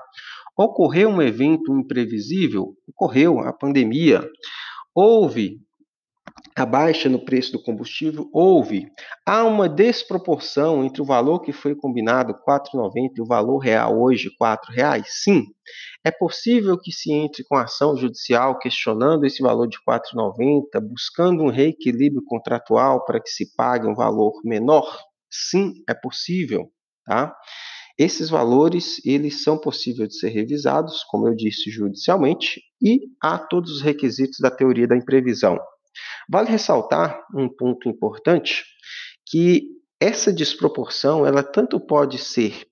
Ocorreu 0.63 1.09
um 1.09 1.21
evento 1.21 1.75
imprevisível? 1.75 2.75
Ocorreu 2.87 3.39
a 3.39 3.51
pandemia. 3.51 4.21
Houve 4.93 5.59
a 6.55 6.65
baixa 6.67 7.09
no 7.09 7.25
preço 7.25 7.53
do 7.53 7.63
combustível? 7.63 8.29
Houve. 8.31 8.85
Há 9.25 9.43
uma 9.43 9.67
desproporção 9.67 10.83
entre 10.83 11.01
o 11.01 11.05
valor 11.05 11.39
que 11.39 11.51
foi 11.51 11.73
combinado, 11.73 12.33
R$ 12.33 12.39
4,90, 12.47 13.09
e 13.17 13.21
o 13.21 13.25
valor 13.25 13.57
real 13.57 13.99
hoje, 13.99 14.29
R$ 14.29 14.35
4,00? 14.39 15.03
Sim. 15.07 15.45
É 16.05 16.11
possível 16.11 16.77
que 16.77 16.91
se 16.91 17.11
entre 17.11 17.43
com 17.43 17.55
ação 17.55 17.97
judicial 17.97 18.59
questionando 18.59 19.25
esse 19.25 19.41
valor 19.41 19.67
de 19.67 19.77
R$ 19.77 19.99
4,90, 20.15 20.79
buscando 20.87 21.41
um 21.41 21.49
reequilíbrio 21.49 22.21
contratual 22.23 23.03
para 23.03 23.19
que 23.19 23.31
se 23.31 23.51
pague 23.55 23.87
um 23.87 23.95
valor 23.95 24.33
menor? 24.43 24.95
Sim, 25.27 25.73
é 25.89 25.95
possível. 25.95 26.71
Tá? 27.03 27.35
Esses 28.01 28.31
valores 28.31 28.99
eles 29.05 29.43
são 29.43 29.59
possíveis 29.59 30.09
de 30.09 30.17
ser 30.17 30.29
revisados, 30.29 31.03
como 31.03 31.27
eu 31.27 31.35
disse, 31.35 31.69
judicialmente, 31.69 32.59
e 32.81 32.99
há 33.21 33.37
todos 33.37 33.71
os 33.75 33.81
requisitos 33.81 34.39
da 34.39 34.49
teoria 34.49 34.87
da 34.87 34.97
imprevisão. 34.97 35.59
Vale 36.27 36.49
ressaltar 36.49 37.23
um 37.31 37.47
ponto 37.47 37.87
importante, 37.87 38.63
que 39.27 39.67
essa 39.99 40.33
desproporção 40.33 41.27
ela 41.27 41.43
tanto 41.43 41.79
pode 41.79 42.17
ser 42.17 42.65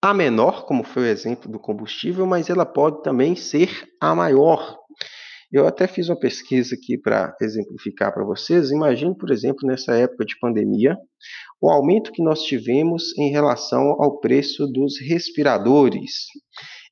a 0.00 0.14
menor, 0.14 0.64
como 0.64 0.84
foi 0.84 1.02
o 1.02 1.06
exemplo 1.06 1.52
do 1.52 1.58
combustível, 1.58 2.24
mas 2.24 2.48
ela 2.48 2.64
pode 2.64 3.02
também 3.02 3.36
ser 3.36 3.86
a 4.00 4.14
maior. 4.14 4.78
Eu 5.52 5.66
até 5.66 5.86
fiz 5.86 6.08
uma 6.08 6.18
pesquisa 6.18 6.74
aqui 6.74 6.96
para 6.96 7.36
exemplificar 7.42 8.12
para 8.12 8.24
vocês. 8.24 8.70
Imagine, 8.70 9.14
por 9.14 9.30
exemplo, 9.30 9.68
nessa 9.68 9.94
época 9.94 10.24
de 10.24 10.38
pandemia, 10.38 10.96
o 11.60 11.68
aumento 11.70 12.10
que 12.10 12.22
nós 12.22 12.42
tivemos 12.42 13.16
em 13.18 13.30
relação 13.30 13.82
ao 14.00 14.18
preço 14.18 14.66
dos 14.66 14.98
respiradores. 14.98 16.24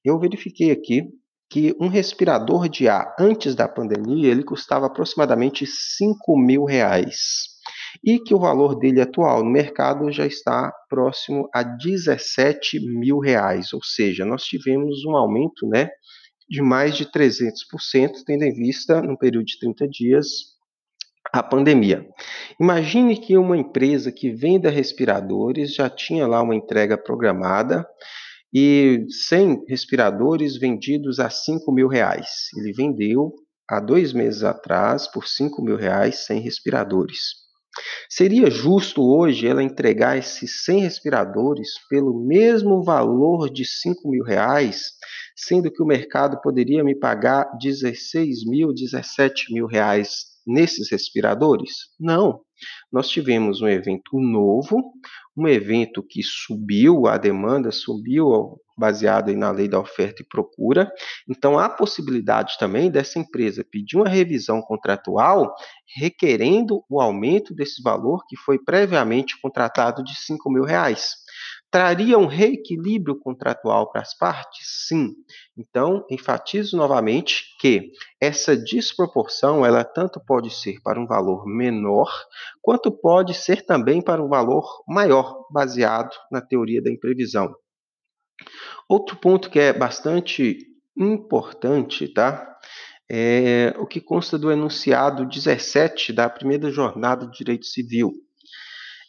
Eu 0.04 0.18
verifiquei 0.20 0.70
aqui 0.70 1.04
que 1.50 1.74
um 1.80 1.88
respirador 1.88 2.68
de 2.68 2.86
ar 2.86 3.16
antes 3.18 3.54
da 3.54 3.66
pandemia 3.66 4.30
ele 4.30 4.44
custava 4.44 4.86
aproximadamente 4.86 5.66
5 5.66 6.38
mil 6.38 6.64
reais. 6.64 7.48
e 8.04 8.20
que 8.20 8.32
o 8.32 8.38
valor 8.38 8.78
dele 8.78 9.00
atual 9.00 9.42
no 9.42 9.50
mercado 9.50 10.12
já 10.12 10.24
está 10.24 10.72
próximo 10.88 11.48
a 11.52 11.62
17 11.62 12.78
mil 12.80 13.18
reais, 13.18 13.72
ou 13.72 13.82
seja, 13.82 14.24
nós 14.24 14.44
tivemos 14.44 15.04
um 15.04 15.16
aumento 15.16 15.66
né, 15.66 15.90
de 16.50 16.60
mais 16.60 16.96
de 16.96 17.06
300%, 17.06 18.24
tendo 18.26 18.42
em 18.42 18.52
vista, 18.52 19.00
no 19.00 19.16
período 19.16 19.46
de 19.46 19.58
30 19.60 19.86
dias, 19.86 20.26
a 21.32 21.42
pandemia. 21.44 22.04
Imagine 22.60 23.16
que 23.16 23.38
uma 23.38 23.56
empresa 23.56 24.10
que 24.10 24.32
venda 24.32 24.68
respiradores 24.68 25.72
já 25.72 25.88
tinha 25.88 26.26
lá 26.26 26.42
uma 26.42 26.56
entrega 26.56 26.98
programada 26.98 27.86
e 28.52 29.06
100 29.28 29.64
respiradores 29.68 30.56
vendidos 30.56 31.20
a 31.20 31.30
5 31.30 31.70
mil 31.70 31.86
reais. 31.86 32.48
Ele 32.56 32.72
vendeu 32.72 33.32
há 33.68 33.78
dois 33.78 34.12
meses 34.12 34.42
atrás 34.42 35.06
por 35.06 35.28
5 35.28 35.62
mil 35.62 35.76
reais 35.76 36.26
100 36.26 36.40
respiradores. 36.40 37.49
Seria 38.08 38.50
justo 38.50 39.02
hoje 39.02 39.46
ela 39.46 39.62
entregar 39.62 40.18
esses 40.18 40.64
100 40.64 40.80
respiradores 40.80 41.68
pelo 41.88 42.18
mesmo 42.26 42.82
valor 42.82 43.48
de 43.48 43.64
5 43.64 44.08
mil 44.10 44.24
reais, 44.24 44.92
sendo 45.36 45.70
que 45.70 45.82
o 45.82 45.86
mercado 45.86 46.40
poderia 46.40 46.82
me 46.82 46.98
pagar 46.98 47.48
16 47.60 48.44
mil, 48.46 48.72
17 48.72 49.52
mil 49.52 49.66
reais 49.66 50.26
nesses 50.46 50.90
respiradores? 50.90 51.70
Não. 51.98 52.40
Nós 52.92 53.08
tivemos 53.08 53.60
um 53.60 53.68
evento 53.68 54.18
novo, 54.18 54.92
um 55.36 55.46
evento 55.48 56.02
que 56.02 56.22
subiu, 56.22 57.06
a 57.06 57.16
demanda 57.16 57.70
subiu 57.70 58.60
baseado 58.76 59.34
na 59.36 59.50
lei 59.50 59.68
da 59.68 59.78
oferta 59.78 60.22
e 60.22 60.26
procura. 60.26 60.90
Então, 61.28 61.58
há 61.58 61.68
possibilidade 61.68 62.56
também 62.58 62.90
dessa 62.90 63.18
empresa 63.18 63.64
pedir 63.64 63.96
uma 63.96 64.08
revisão 64.08 64.62
contratual 64.62 65.54
requerendo 65.96 66.82
o 66.88 67.00
aumento 67.00 67.54
desse 67.54 67.82
valor 67.82 68.24
que 68.26 68.36
foi 68.36 68.58
previamente 68.58 69.38
contratado 69.40 70.02
de 70.02 70.14
5 70.16 70.50
mil 70.50 70.64
reais. 70.64 71.16
Traria 71.70 72.18
um 72.18 72.26
reequilíbrio 72.26 73.16
contratual 73.16 73.92
para 73.92 74.02
as 74.02 74.12
partes? 74.12 74.86
Sim. 74.88 75.14
Então, 75.56 76.04
enfatizo 76.10 76.76
novamente 76.76 77.44
que 77.60 77.92
essa 78.20 78.56
desproporção, 78.56 79.64
ela 79.64 79.84
tanto 79.84 80.18
pode 80.18 80.50
ser 80.50 80.80
para 80.82 81.00
um 81.00 81.06
valor 81.06 81.46
menor, 81.46 82.10
quanto 82.60 82.90
pode 82.90 83.34
ser 83.34 83.64
também 83.64 84.02
para 84.02 84.20
um 84.20 84.28
valor 84.28 84.82
maior, 84.88 85.46
baseado 85.50 86.10
na 86.30 86.40
teoria 86.40 86.82
da 86.82 86.90
imprevisão. 86.90 87.54
Outro 88.88 89.16
ponto 89.16 89.48
que 89.48 89.60
é 89.60 89.72
bastante 89.72 90.58
importante, 90.96 92.08
tá? 92.08 92.58
É 93.08 93.74
o 93.78 93.86
que 93.86 94.00
consta 94.00 94.36
do 94.36 94.50
enunciado 94.50 95.26
17 95.26 96.12
da 96.12 96.28
primeira 96.28 96.70
jornada 96.70 97.26
de 97.26 97.38
direito 97.38 97.66
civil, 97.66 98.12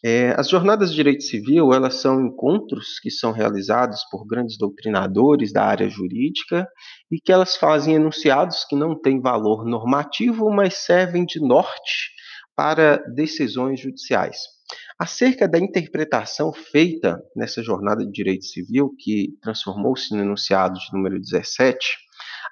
é, 0.04 0.34
as 0.36 0.50
jornadas 0.50 0.90
de 0.90 0.96
direito 0.96 1.24
civil 1.24 1.74
elas 1.74 1.96
são 1.96 2.26
encontros 2.26 3.00
que 3.00 3.12
são 3.12 3.32
realizados 3.32 4.04
por 4.10 4.26
grandes 4.26 4.58
doutrinadores 4.58 5.54
da 5.54 5.64
área 5.64 5.88
jurídica 5.88 6.68
e 7.12 7.20
que 7.20 7.32
elas 7.32 7.56
fazem 7.56 7.96
enunciados 7.96 8.66
que 8.66 8.76
não 8.76 9.00
têm 9.00 9.22
valor 9.22 9.64
normativo, 9.64 10.50
mas 10.50 10.74
servem 10.76 11.24
de 11.24 11.40
norte 11.40 12.10
para 12.56 12.98
decisões 13.14 13.80
judiciais. 13.80 14.40
Acerca 14.98 15.48
da 15.48 15.60
interpretação 15.60 16.52
feita 16.52 17.22
nessa 17.36 17.62
jornada 17.62 18.04
de 18.04 18.12
direito 18.12 18.46
civil, 18.46 18.92
que 18.98 19.38
transformou-se 19.42 20.14
no 20.16 20.22
enunciado 20.22 20.80
de 20.80 20.94
número 20.94 21.20
17, 21.20 21.98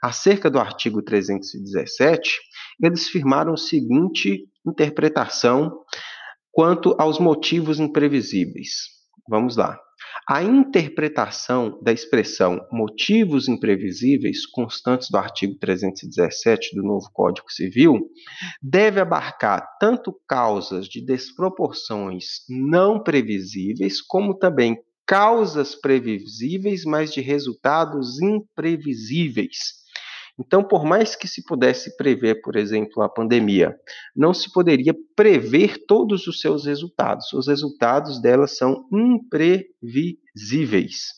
acerca 0.02 0.50
do 0.50 0.60
artigo 0.60 1.02
317, 1.02 2.40
eles 2.82 3.08
firmaram 3.10 3.54
a 3.54 3.58
seguinte 3.58 4.46
interpretação 4.66 5.72
Quanto 6.52 6.96
aos 7.00 7.20
motivos 7.20 7.80
imprevisíveis, 7.80 8.88
vamos 9.28 9.56
lá. 9.56 9.80
A 10.28 10.44
interpretação 10.44 11.80
da 11.82 11.92
expressão 11.92 12.66
motivos 12.72 13.48
imprevisíveis, 13.48 14.46
constantes 14.46 15.10
do 15.10 15.18
artigo 15.18 15.56
317 15.56 16.76
do 16.76 16.84
novo 16.84 17.10
Código 17.12 17.52
Civil, 17.52 18.00
deve 18.62 19.00
abarcar 19.00 19.68
tanto 19.80 20.14
causas 20.28 20.88
de 20.88 21.04
desproporções 21.04 22.44
não 22.48 23.02
previsíveis, 23.02 24.02
como 24.02 24.38
também 24.38 24.78
causas 25.06 25.74
previsíveis, 25.76 26.86
mas 26.86 27.12
de 27.12 27.22
resultados 27.22 28.22
imprevisíveis 28.22 29.79
então, 30.40 30.64
por 30.64 30.86
mais 30.86 31.16
que 31.16 31.28
se 31.28 31.44
pudesse 31.44 31.96
prever, 31.98 32.42
por 32.42 32.56
exemplo, 32.56 33.04
a 33.04 33.10
pandemia, 33.10 33.76
não 34.16 34.34
se 34.34 34.52
poderia 34.52 34.96
prever 35.16 35.86
todos 35.86 36.26
os 36.28 36.40
seus 36.40 36.66
resultados. 36.66 37.32
Os 37.34 37.48
resultados 37.48 38.20
dela 38.22 38.48
são 38.48 38.88
imprevisíveis. 38.92 41.10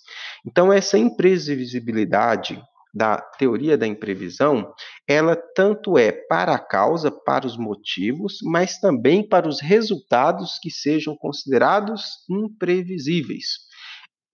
Então, 0.45 0.73
essa 0.73 0.97
imprevisibilidade 0.97 2.61
da 2.93 3.17
teoria 3.17 3.77
da 3.77 3.87
imprevisão, 3.87 4.69
ela 5.07 5.33
tanto 5.55 5.97
é 5.97 6.11
para 6.11 6.55
a 6.55 6.59
causa, 6.59 7.09
para 7.09 7.47
os 7.47 7.55
motivos, 7.55 8.39
mas 8.43 8.79
também 8.79 9.25
para 9.25 9.47
os 9.47 9.61
resultados 9.61 10.59
que 10.61 10.69
sejam 10.69 11.15
considerados 11.15 12.03
imprevisíveis. 12.29 13.70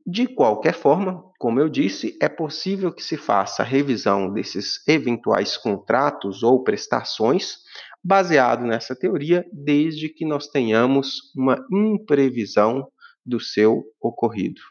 De 0.10 0.26
qualquer 0.26 0.74
forma, 0.74 1.22
como 1.38 1.60
eu 1.60 1.67
disse, 1.67 2.17
é 2.22 2.30
possível 2.30 2.93
que 2.93 3.04
se 3.04 3.17
faça 3.17 3.62
a 3.62 3.65
revisão 3.65 4.32
desses 4.32 4.82
eventuais 4.88 5.58
contratos 5.58 6.43
ou 6.43 6.63
prestações 6.63 7.58
baseado 8.02 8.65
nessa 8.65 8.96
teoria, 8.96 9.46
desde 9.52 10.08
que 10.08 10.26
nós 10.26 10.48
tenhamos 10.48 11.34
uma 11.36 11.58
imprevisão 11.70 12.88
do 13.26 13.38
seu 13.38 13.84
ocorrido. 14.00 14.62